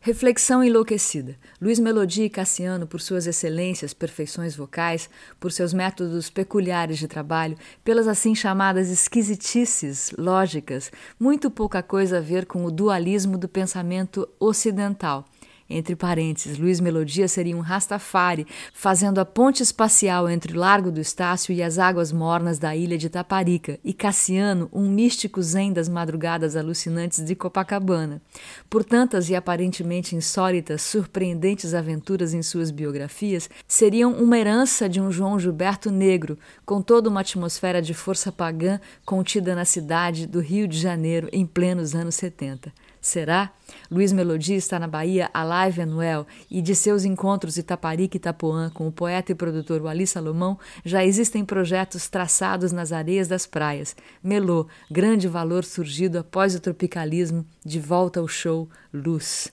Reflexão 0.07 0.62
enlouquecida. 0.62 1.35
Luiz 1.59 1.79
Melodia 1.79 2.27
e 2.27 2.29
Cassiano, 2.29 2.87
por 2.87 3.01
suas 3.01 3.27
excelências, 3.27 3.95
perfeições 3.95 4.55
vocais, 4.55 5.09
por 5.40 5.51
seus 5.51 5.73
métodos 5.73 6.29
peculiares 6.29 6.99
de 6.99 7.09
trabalho, 7.09 7.57
pelas 7.83 8.07
assim 8.07 8.35
chamadas 8.35 8.90
esquisitices 8.90 10.12
lógicas, 10.19 10.93
muito 11.19 11.51
pouca 11.51 11.83
coisa 11.83 12.19
a 12.19 12.21
ver 12.21 12.45
com 12.45 12.67
o 12.67 12.71
dualismo 12.71 13.38
do 13.38 13.49
pensamento 13.49 14.29
ocidental 14.38 15.25
entre 15.68 15.96
parênteses, 15.96 16.59
Luiz 16.59 16.79
Melodia 16.79 17.27
seria 17.27 17.57
um 17.57 17.61
Rastafari, 17.61 18.46
fazendo 18.72 19.18
a 19.18 19.24
ponte 19.24 19.62
espacial 19.62 20.29
entre 20.29 20.53
o 20.53 20.61
Largo 20.61 20.92
do 20.92 21.00
Estácio 21.00 21.55
e 21.55 21.62
as 21.62 21.79
águas 21.79 22.12
mornas 22.12 22.59
da 22.59 22.77
ilha 22.77 22.98
de 22.98 23.09
Taparica, 23.09 23.79
e 23.83 23.92
Cassiano, 23.92 24.68
um 24.72 24.88
místico 24.88 25.42
zen 25.42 25.72
das 25.72 25.88
madrugadas 25.88 26.55
alucinantes 26.55 27.24
de 27.24 27.35
Copacabana. 27.35 28.20
Por 28.68 28.85
tantas 28.85 29.31
e 29.31 29.35
aparentemente 29.35 30.14
insólitas, 30.14 30.83
surpreendentes 30.83 31.72
aventuras 31.72 32.35
em 32.35 32.42
suas 32.42 32.70
biografias, 32.70 33.48
seriam 33.66 34.12
uma 34.12 34.38
herança 34.38 34.88
de 34.88 35.00
um 35.00 35.11
João 35.11 35.38
Gilberto 35.38 35.90
negro, 35.90 36.38
com 36.66 36.83
toda 36.83 37.09
uma 37.09 37.20
atmosfera 37.20 37.81
de 37.81 37.94
força 37.94 38.31
pagã 38.31 38.79
contida 39.05 39.55
na 39.55 39.64
cidade 39.64 40.27
do 40.27 40.40
Rio 40.40 40.68
de 40.68 40.79
Janeiro 40.79 41.29
em 41.33 41.46
plenos 41.46 41.94
anos 41.94 42.14
70. 42.16 42.72
Será? 43.05 43.53
Luiz 43.90 44.14
Melodia 44.14 44.57
está 44.57 44.79
na 44.79 44.88
Bahia 44.88 45.29
a 45.35 45.45
live 45.45 45.83
anuel 45.83 46.27
e 46.51 46.62
de 46.62 46.75
seus 46.75 47.05
encontros 47.05 47.59
Itaparica 47.59 48.17
e 48.17 48.19
Itapuã 48.19 48.71
com 48.71 48.88
o 48.88 48.93
poeta 48.93 49.31
e 49.31 49.35
produtor 49.35 49.83
Wally 49.83 50.07
Salomão 50.07 50.59
já 50.87 51.05
existem 51.05 51.45
projetos 51.45 52.09
traçados 52.09 52.73
nas 52.73 52.93
areias 52.93 53.29
das 53.29 53.47
praias. 53.47 53.95
Melô, 54.23 54.67
grande 54.90 55.29
valor 55.29 55.64
surgido 55.64 56.19
após 56.19 56.55
o 56.55 56.61
tropicalismo, 56.61 57.45
de 57.62 57.79
volta 57.79 58.21
ao 58.21 58.27
show 58.27 58.71
Luz. 58.90 59.53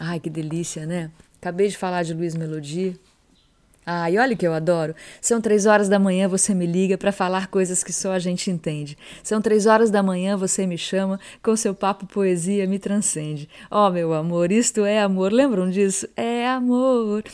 Ai, 0.00 0.18
que 0.18 0.30
delícia, 0.30 0.86
né? 0.86 1.10
Acabei 1.38 1.68
de 1.68 1.76
falar 1.76 2.02
de 2.02 2.14
Luiz 2.14 2.34
Melodia. 2.34 2.94
Ai, 3.90 4.18
olha 4.18 4.36
que 4.36 4.46
eu 4.46 4.52
adoro. 4.52 4.94
São 5.18 5.40
três 5.40 5.64
horas 5.64 5.88
da 5.88 5.98
manhã, 5.98 6.28
você 6.28 6.52
me 6.54 6.66
liga 6.66 6.98
para 6.98 7.10
falar 7.10 7.46
coisas 7.46 7.82
que 7.82 7.90
só 7.90 8.12
a 8.12 8.18
gente 8.18 8.50
entende. 8.50 8.98
São 9.22 9.40
três 9.40 9.64
horas 9.64 9.90
da 9.90 10.02
manhã, 10.02 10.36
você 10.36 10.66
me 10.66 10.76
chama, 10.76 11.18
com 11.42 11.56
seu 11.56 11.74
papo 11.74 12.04
poesia 12.04 12.66
me 12.66 12.78
transcende. 12.78 13.48
Oh, 13.70 13.88
meu 13.88 14.12
amor, 14.12 14.52
isto 14.52 14.84
é 14.84 15.00
amor. 15.00 15.32
Lembram 15.32 15.70
disso? 15.70 16.06
É 16.14 16.46
amor. 16.46 17.24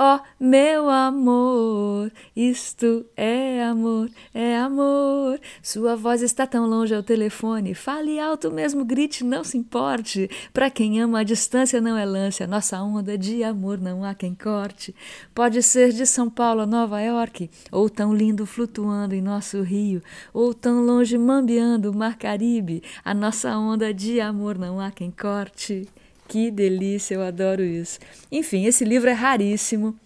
Ó 0.00 0.14
oh, 0.14 0.20
meu 0.38 0.88
amor, 0.88 2.12
isto 2.36 3.04
é 3.16 3.64
amor, 3.64 4.08
é 4.32 4.56
amor. 4.56 5.40
Sua 5.60 5.96
voz 5.96 6.22
está 6.22 6.46
tão 6.46 6.68
longe 6.68 6.94
ao 6.94 7.02
telefone. 7.02 7.74
Fale 7.74 8.16
alto 8.20 8.48
mesmo, 8.48 8.84
grite, 8.84 9.24
não 9.24 9.42
se 9.42 9.58
importe. 9.58 10.30
Para 10.52 10.70
quem 10.70 11.00
ama, 11.00 11.18
a 11.18 11.24
distância 11.24 11.80
não 11.80 11.96
é 11.96 12.04
lance. 12.04 12.44
A 12.44 12.46
nossa 12.46 12.80
onda 12.80 13.18
de 13.18 13.42
amor 13.42 13.80
não 13.80 14.04
há 14.04 14.14
quem 14.14 14.36
corte. 14.36 14.94
Pode 15.34 15.60
ser 15.64 15.92
de 15.92 16.06
São 16.06 16.30
Paulo 16.30 16.60
a 16.60 16.66
Nova 16.66 17.00
York, 17.00 17.50
ou 17.72 17.90
tão 17.90 18.14
lindo 18.14 18.46
flutuando 18.46 19.16
em 19.16 19.20
nosso 19.20 19.62
rio, 19.62 20.00
ou 20.32 20.54
tão 20.54 20.80
longe 20.86 21.18
mambeando 21.18 21.90
o 21.90 21.96
Mar 21.96 22.16
Caribe. 22.16 22.84
A 23.04 23.12
nossa 23.12 23.58
onda 23.58 23.92
de 23.92 24.20
amor 24.20 24.56
não 24.56 24.80
há 24.80 24.92
quem 24.92 25.10
corte. 25.10 25.88
Que 26.28 26.50
delícia, 26.50 27.14
eu 27.14 27.22
adoro 27.22 27.64
isso. 27.64 27.98
Enfim, 28.30 28.66
esse 28.66 28.84
livro 28.84 29.08
é 29.08 29.14
raríssimo. 29.14 29.98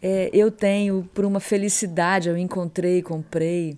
É, 0.00 0.30
eu 0.32 0.50
tenho, 0.50 1.08
por 1.12 1.24
uma 1.24 1.40
felicidade, 1.40 2.28
eu 2.28 2.36
encontrei, 2.38 3.02
comprei. 3.02 3.76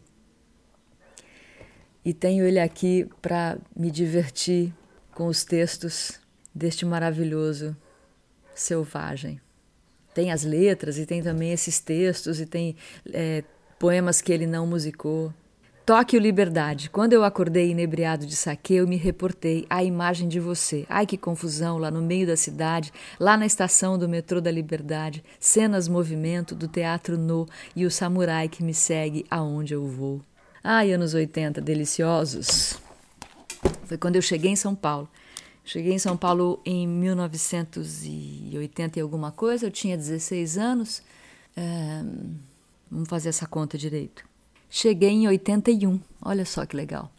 E 2.04 2.12
tenho 2.12 2.44
ele 2.44 2.60
aqui 2.60 3.08
para 3.22 3.56
me 3.74 3.90
divertir 3.90 4.72
com 5.14 5.26
os 5.26 5.42
textos 5.42 6.20
deste 6.54 6.84
maravilhoso 6.84 7.74
selvagem. 8.54 9.40
Tem 10.14 10.30
as 10.30 10.44
letras 10.44 10.98
e 10.98 11.06
tem 11.06 11.22
também 11.22 11.52
esses 11.52 11.80
textos 11.80 12.40
e 12.40 12.46
tem 12.46 12.76
é, 13.12 13.42
poemas 13.78 14.20
que 14.20 14.32
ele 14.32 14.46
não 14.46 14.66
musicou. 14.66 15.32
Toque 15.86 16.16
o 16.16 16.20
Liberdade. 16.20 16.90
Quando 16.90 17.12
eu 17.12 17.22
acordei 17.22 17.70
inebriado 17.70 18.26
de 18.26 18.34
saque, 18.34 18.74
eu 18.74 18.88
me 18.88 18.96
reportei 18.96 19.64
à 19.70 19.84
imagem 19.84 20.28
de 20.28 20.40
você. 20.40 20.84
Ai 20.88 21.06
que 21.06 21.16
confusão 21.16 21.78
lá 21.78 21.92
no 21.92 22.02
meio 22.02 22.26
da 22.26 22.36
cidade, 22.36 22.92
lá 23.20 23.36
na 23.36 23.46
estação 23.46 23.96
do 23.96 24.08
metrô 24.08 24.40
da 24.40 24.50
Liberdade, 24.50 25.22
cenas 25.38 25.86
movimento 25.86 26.56
do 26.56 26.66
teatro 26.66 27.16
no 27.16 27.46
e 27.76 27.86
o 27.86 27.90
samurai 27.90 28.48
que 28.48 28.64
me 28.64 28.74
segue 28.74 29.24
aonde 29.30 29.74
eu 29.74 29.86
vou. 29.86 30.20
Ai, 30.60 30.90
anos 30.90 31.14
80, 31.14 31.60
deliciosos. 31.60 32.80
Foi 33.84 33.96
quando 33.96 34.16
eu 34.16 34.22
cheguei 34.22 34.50
em 34.50 34.56
São 34.56 34.74
Paulo. 34.74 35.08
Cheguei 35.64 35.92
em 35.92 36.00
São 36.00 36.16
Paulo 36.16 36.60
em 36.66 36.84
1980 36.84 38.98
e 38.98 39.02
alguma 39.02 39.30
coisa, 39.30 39.66
eu 39.66 39.70
tinha 39.70 39.96
16 39.96 40.58
anos. 40.58 41.00
É, 41.56 42.02
vamos 42.90 43.08
fazer 43.08 43.28
essa 43.28 43.46
conta 43.46 43.78
direito. 43.78 44.24
Cheguei 44.68 45.10
em 45.10 45.28
81, 45.28 46.00
olha 46.20 46.44
só 46.44 46.66
que 46.66 46.76
legal. 46.76 47.10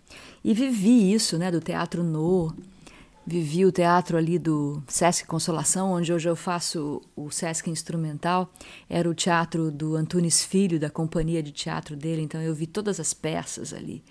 E 0.43 0.53
vivi 0.53 1.13
isso, 1.13 1.37
né, 1.37 1.51
do 1.51 1.59
Teatro 1.59 2.03
No, 2.03 2.55
vivi 3.27 3.65
o 3.65 3.71
teatro 3.73 4.17
ali 4.17 4.39
do 4.39 4.81
Sesc 4.87 5.27
Consolação, 5.27 5.91
onde 5.91 6.13
hoje 6.13 6.29
eu 6.29 6.35
faço 6.35 7.01
o 7.13 7.29
Sesc 7.29 7.69
Instrumental. 7.69 8.49
Era 8.89 9.09
o 9.09 9.13
teatro 9.13 9.69
do 9.69 9.97
Antunes 9.97 10.45
Filho, 10.45 10.79
da 10.79 10.89
companhia 10.89 11.43
de 11.43 11.51
teatro 11.51 11.97
dele, 11.97 12.21
então 12.21 12.41
eu 12.41 12.55
vi 12.55 12.65
todas 12.65 13.01
as 13.01 13.13
peças 13.13 13.73
ali. 13.73 14.01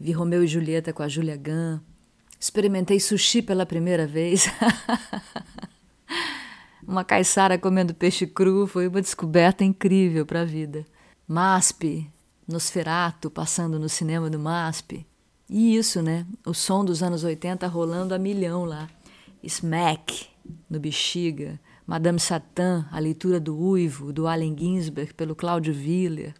Vi 0.00 0.10
Romeu 0.10 0.42
e 0.42 0.48
Julieta 0.48 0.92
com 0.92 1.04
a 1.04 1.08
Julia 1.08 1.36
Gunn. 1.36 1.78
Experimentei 2.40 2.98
sushi 2.98 3.42
pela 3.42 3.64
primeira 3.64 4.08
vez. 4.08 4.48
uma 6.86 7.04
caiçara 7.04 7.56
comendo 7.58 7.94
peixe 7.94 8.26
cru 8.26 8.66
foi 8.66 8.88
uma 8.88 9.00
descoberta 9.00 9.62
incrível 9.62 10.26
para 10.26 10.40
a 10.40 10.44
vida. 10.44 10.84
MASP, 11.28 12.10
Nosferato 12.48 13.30
passando 13.30 13.78
no 13.78 13.88
cinema 13.88 14.30
do 14.30 14.38
MASP. 14.38 15.06
E 15.48 15.76
isso, 15.76 16.02
né? 16.02 16.26
O 16.46 16.54
som 16.54 16.84
dos 16.84 17.02
anos 17.02 17.22
80 17.22 17.66
rolando 17.68 18.14
a 18.14 18.18
milhão 18.18 18.64
lá. 18.64 18.88
Smack 19.42 20.26
no 20.68 20.80
Bexiga, 20.80 21.60
Madame 21.86 22.18
Satã, 22.18 22.86
a 22.90 22.98
leitura 22.98 23.38
do 23.38 23.56
Uivo, 23.56 24.12
do 24.12 24.26
Allen 24.26 24.56
Ginsberg 24.58 25.14
pelo 25.14 25.34
Cláudio 25.34 25.74
Willer. 25.74 26.34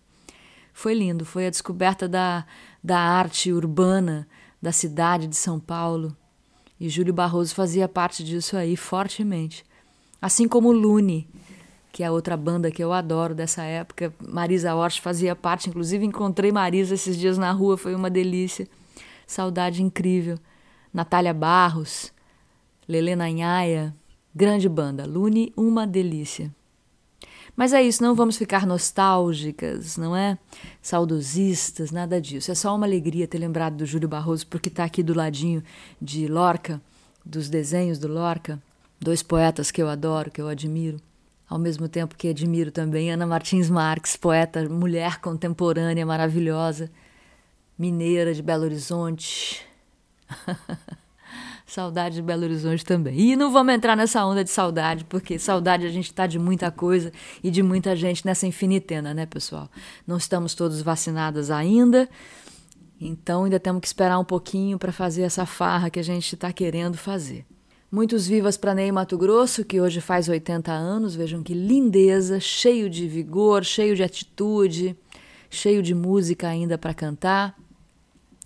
Foi 0.73 0.95
lindo, 0.95 1.25
foi 1.25 1.47
a 1.47 1.51
descoberta 1.51 2.09
da, 2.09 2.47
da 2.83 2.99
arte 2.99 3.53
urbana 3.53 4.27
da 4.61 4.73
cidade 4.73 5.27
de 5.27 5.37
São 5.37 5.59
Paulo. 5.59 6.17
E 6.79 6.89
Júlio 6.89 7.13
Barroso 7.13 7.55
fazia 7.55 7.89
parte 7.89 8.23
disso 8.23 8.57
aí 8.57 8.77
fortemente. 8.77 9.65
Assim 10.21 10.47
como 10.49 10.73
Lune, 10.73 11.29
que 11.93 12.03
é 12.03 12.07
a 12.07 12.13
outra 12.13 12.37
banda 12.37 12.71
que 12.71 12.83
eu 12.83 12.93
adoro 12.93 13.35
dessa 13.35 13.63
época. 13.63 14.13
Marisa 14.21 14.75
Hort 14.75 15.01
fazia 15.01 15.35
parte, 15.35 15.69
inclusive 15.69 16.05
encontrei 16.05 16.53
Marisa 16.53 16.95
esses 16.95 17.17
dias 17.17 17.39
na 17.39 17.51
rua, 17.53 17.77
foi 17.77 17.95
uma 17.95 18.11
delícia. 18.11 18.69
Saudade 19.27 19.83
incrível. 19.83 20.39
Natália 20.93 21.35
Barros, 21.35 22.13
Lelena 22.89 23.31
Nhaia, 23.31 23.95
grande 24.35 24.69
banda. 24.69 25.05
Lune, 25.07 25.53
uma 25.57 25.87
delícia. 25.87 26.55
Mas 27.57 27.73
é 27.73 27.83
isso, 27.83 28.03
não 28.03 28.15
vamos 28.15 28.37
ficar 28.37 28.65
nostálgicas, 28.65 29.97
não 29.97 30.15
é? 30.15 30.39
Saudosistas, 30.81 31.91
nada 31.91 32.21
disso. 32.21 32.53
É 32.53 32.55
só 32.55 32.75
uma 32.75 32.87
alegria 32.87 33.27
ter 33.27 33.39
lembrado 33.39 33.77
do 33.77 33.87
Júlio 33.87 34.09
Barroso, 34.09 34.47
porque 34.47 34.69
está 34.69 34.85
aqui 34.85 35.03
do 35.03 35.13
ladinho 35.13 35.63
de 36.01 36.29
Lorca, 36.29 36.81
dos 37.27 37.49
desenhos 37.49 37.99
do 37.99 38.07
Lorca, 38.07 38.63
dois 39.01 39.25
poetas 39.25 39.73
que 39.73 39.83
eu 39.83 39.89
adoro, 39.89 40.31
que 40.31 40.41
eu 40.41 40.47
admiro 40.47 41.01
ao 41.49 41.59
mesmo 41.59 41.89
tempo 41.89 42.15
que 42.17 42.29
admiro 42.29 42.71
também 42.71 43.11
Ana 43.11 43.27
Martins 43.27 43.71
Marques, 43.71 44.17
poeta, 44.17 44.69
mulher 44.69 45.21
contemporânea 45.21 46.05
maravilhosa, 46.05 46.91
mineira 47.79 48.35
de 48.35 48.43
Belo 48.43 48.65
Horizonte. 48.65 49.67
saudade 51.69 52.17
de 52.17 52.23
Belo 52.23 52.45
Horizonte 52.45 52.85
também. 52.85 53.19
E 53.19 53.37
não 53.37 53.53
vamos 53.53 53.75
entrar 53.75 53.97
nessa 53.97 54.25
onda 54.25 54.43
de 54.43 54.51
saudade, 54.51 55.05
porque 55.05 55.39
saudade 55.39 55.87
a 55.87 55.91
gente 55.91 56.07
está 56.07 56.27
de 56.27 56.39
muita 56.39 56.71
coisa 56.71 57.13
e 57.43 57.51
de 57.51 57.63
muita 57.63 57.95
gente 57.95 58.25
nessa 58.25 58.47
infinitena, 58.47 59.13
né, 59.13 59.27
pessoal? 59.27 59.71
Não 60.07 60.17
estamos 60.17 60.55
todos 60.55 60.81
vacinados 60.81 61.51
ainda, 61.51 62.09
então 63.01 63.45
ainda 63.45 63.61
temos 63.61 63.81
que 63.81 63.87
esperar 63.87 64.19
um 64.19 64.25
pouquinho 64.25 64.79
para 64.79 64.93
fazer 64.93 65.23
essa 65.23 65.45
farra 65.45 65.91
que 65.91 65.99
a 65.99 66.03
gente 66.03 66.35
está 66.35 66.53
querendo 66.53 66.97
fazer. 66.97 67.45
Muitos 67.91 68.29
vivas 68.29 68.59
para 68.59 68.75
Ney 68.75 68.93
Mato 68.93 69.17
Grosso, 69.17 69.65
que 69.65 69.81
hoje 69.81 70.03
faz 70.03 70.29
80 70.29 70.71
anos. 70.71 71.15
Vejam 71.15 71.43
que 71.43 71.55
lindeza, 71.55 72.39
cheio 72.39 72.91
de 72.91 73.09
vigor, 73.09 73.65
cheio 73.65 73.97
de 73.97 74.03
atitude, 74.03 74.95
cheio 75.49 75.83
de 75.83 75.95
música 75.95 76.49
ainda 76.49 76.77
para 76.77 76.93
cantar. 76.93 77.57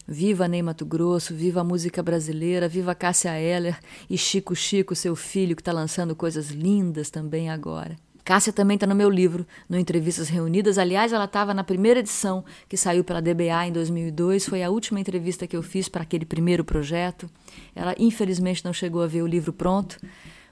Viva 0.06 0.46
Ney 0.46 0.62
Mato 0.62 0.86
Grosso, 0.86 1.34
viva 1.34 1.60
a 1.60 1.64
música 1.64 2.04
brasileira, 2.04 2.68
viva 2.68 2.94
Cássia 2.94 3.36
Eller 3.36 3.80
e 4.08 4.16
Chico 4.16 4.54
Chico, 4.54 4.94
seu 4.94 5.16
filho, 5.16 5.56
que 5.56 5.62
está 5.62 5.72
lançando 5.72 6.14
coisas 6.14 6.50
lindas 6.50 7.10
também 7.10 7.50
agora. 7.50 7.96
Cássia 8.24 8.52
também 8.52 8.76
está 8.76 8.86
no 8.86 8.94
meu 8.94 9.10
livro, 9.10 9.44
no 9.68 9.76
Entrevistas 9.76 10.28
Reunidas. 10.28 10.78
Aliás, 10.78 11.12
ela 11.12 11.24
estava 11.24 11.52
na 11.52 11.64
primeira 11.64 12.00
edição 12.00 12.44
que 12.68 12.76
saiu 12.76 13.02
pela 13.02 13.20
DBA 13.20 13.66
em 13.66 13.72
2002. 13.72 14.46
Foi 14.46 14.62
a 14.62 14.70
última 14.70 15.00
entrevista 15.00 15.46
que 15.46 15.56
eu 15.56 15.62
fiz 15.62 15.88
para 15.88 16.02
aquele 16.02 16.24
primeiro 16.24 16.64
projeto. 16.64 17.28
Ela, 17.74 17.94
infelizmente, 17.98 18.64
não 18.64 18.72
chegou 18.72 19.02
a 19.02 19.08
ver 19.08 19.22
o 19.22 19.26
livro 19.26 19.52
pronto, 19.52 19.98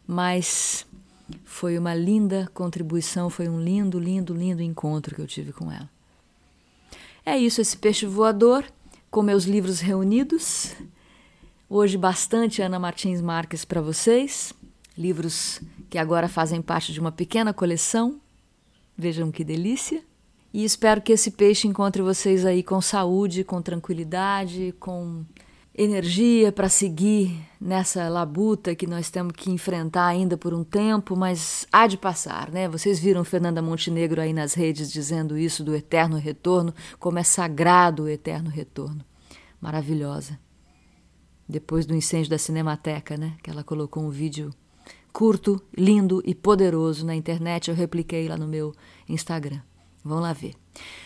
mas 0.06 0.84
foi 1.44 1.78
uma 1.78 1.94
linda 1.94 2.50
contribuição. 2.52 3.30
Foi 3.30 3.48
um 3.48 3.60
lindo, 3.60 4.00
lindo, 4.00 4.34
lindo 4.34 4.62
encontro 4.62 5.14
que 5.14 5.20
eu 5.20 5.26
tive 5.26 5.52
com 5.52 5.70
ela. 5.70 5.88
É 7.24 7.38
isso, 7.38 7.60
esse 7.60 7.76
peixe 7.76 8.04
voador, 8.04 8.64
com 9.10 9.22
meus 9.22 9.44
livros 9.44 9.78
reunidos. 9.78 10.74
Hoje, 11.68 11.96
bastante 11.96 12.62
Ana 12.62 12.80
Martins 12.80 13.20
Marques 13.20 13.64
para 13.64 13.80
vocês. 13.80 14.52
Livros 15.00 15.62
que 15.88 15.96
agora 15.96 16.28
fazem 16.28 16.60
parte 16.60 16.92
de 16.92 17.00
uma 17.00 17.10
pequena 17.10 17.54
coleção. 17.54 18.20
Vejam 18.94 19.32
que 19.32 19.42
delícia. 19.42 20.04
E 20.52 20.62
espero 20.62 21.00
que 21.00 21.12
esse 21.12 21.30
peixe 21.30 21.66
encontre 21.66 22.02
vocês 22.02 22.44
aí 22.44 22.62
com 22.62 22.82
saúde, 22.82 23.42
com 23.42 23.62
tranquilidade, 23.62 24.74
com 24.78 25.24
energia 25.74 26.52
para 26.52 26.68
seguir 26.68 27.40
nessa 27.58 28.10
labuta 28.10 28.74
que 28.74 28.86
nós 28.86 29.08
temos 29.08 29.32
que 29.34 29.50
enfrentar 29.50 30.04
ainda 30.04 30.36
por 30.36 30.52
um 30.52 30.62
tempo, 30.62 31.16
mas 31.16 31.66
há 31.72 31.86
de 31.86 31.96
passar, 31.96 32.50
né? 32.50 32.68
Vocês 32.68 32.98
viram 32.98 33.24
Fernanda 33.24 33.62
Montenegro 33.62 34.20
aí 34.20 34.34
nas 34.34 34.52
redes 34.52 34.92
dizendo 34.92 35.38
isso 35.38 35.64
do 35.64 35.74
eterno 35.74 36.18
retorno, 36.18 36.74
como 36.98 37.18
é 37.18 37.22
sagrado 37.22 38.02
o 38.02 38.08
eterno 38.08 38.50
retorno. 38.50 39.02
Maravilhosa. 39.58 40.38
Depois 41.48 41.86
do 41.86 41.94
incêndio 41.94 42.28
da 42.28 42.36
Cinemateca, 42.38 43.16
né? 43.16 43.36
Que 43.42 43.48
ela 43.48 43.64
colocou 43.64 44.02
um 44.02 44.10
vídeo 44.10 44.52
curto, 45.12 45.60
lindo 45.76 46.22
e 46.24 46.34
poderoso 46.34 47.04
na 47.04 47.14
internet. 47.14 47.68
Eu 47.68 47.74
repliquei 47.74 48.28
lá 48.28 48.36
no 48.36 48.46
meu 48.46 48.74
Instagram. 49.08 49.60
Vão 50.04 50.20
lá 50.20 50.32
ver. 50.32 50.54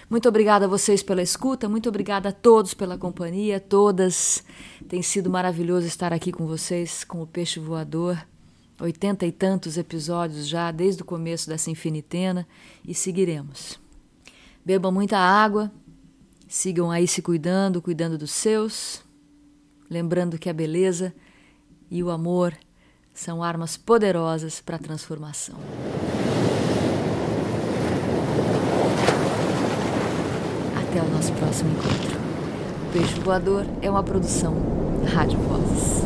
Muito 0.08 0.28
obrigada 0.28 0.66
a 0.66 0.68
vocês 0.68 1.02
pela 1.02 1.22
escuta, 1.22 1.68
muito 1.68 1.88
obrigada 1.88 2.28
a 2.28 2.32
todos 2.32 2.74
pela 2.74 2.96
companhia, 2.96 3.58
todas. 3.58 4.44
Tem 4.88 5.02
sido 5.02 5.28
maravilhoso 5.28 5.86
estar 5.86 6.12
aqui 6.12 6.30
com 6.30 6.46
vocês, 6.46 7.02
com 7.02 7.22
o 7.22 7.26
Peixe 7.26 7.58
Voador. 7.58 8.24
Oitenta 8.80 9.24
e 9.24 9.32
tantos 9.32 9.78
episódios 9.78 10.48
já, 10.48 10.70
desde 10.70 11.02
o 11.02 11.04
começo 11.04 11.48
dessa 11.48 11.70
infinitena, 11.70 12.46
e 12.86 12.92
seguiremos. 12.92 13.78
Bebam 14.64 14.90
muita 14.90 15.16
água, 15.16 15.70
sigam 16.48 16.90
aí 16.90 17.06
se 17.06 17.22
cuidando, 17.22 17.80
cuidando 17.80 18.18
dos 18.18 18.32
seus, 18.32 19.02
lembrando 19.88 20.38
que 20.38 20.50
a 20.50 20.52
beleza 20.52 21.14
e 21.90 22.02
o 22.02 22.10
amor 22.10 22.52
são 23.14 23.42
armas 23.42 23.76
poderosas 23.76 24.60
para 24.60 24.76
a 24.76 24.78
transformação. 24.78 25.54
Até 30.76 31.00
o 31.00 31.08
nosso 31.08 31.32
próximo 31.32 31.70
encontro. 31.70 32.18
O 32.88 32.92
Peixe 32.92 33.20
Voador 33.20 33.64
é 33.80 33.88
uma 33.88 34.02
produção 34.02 34.54
Rádio 35.06 35.38
Vozes. 35.38 36.02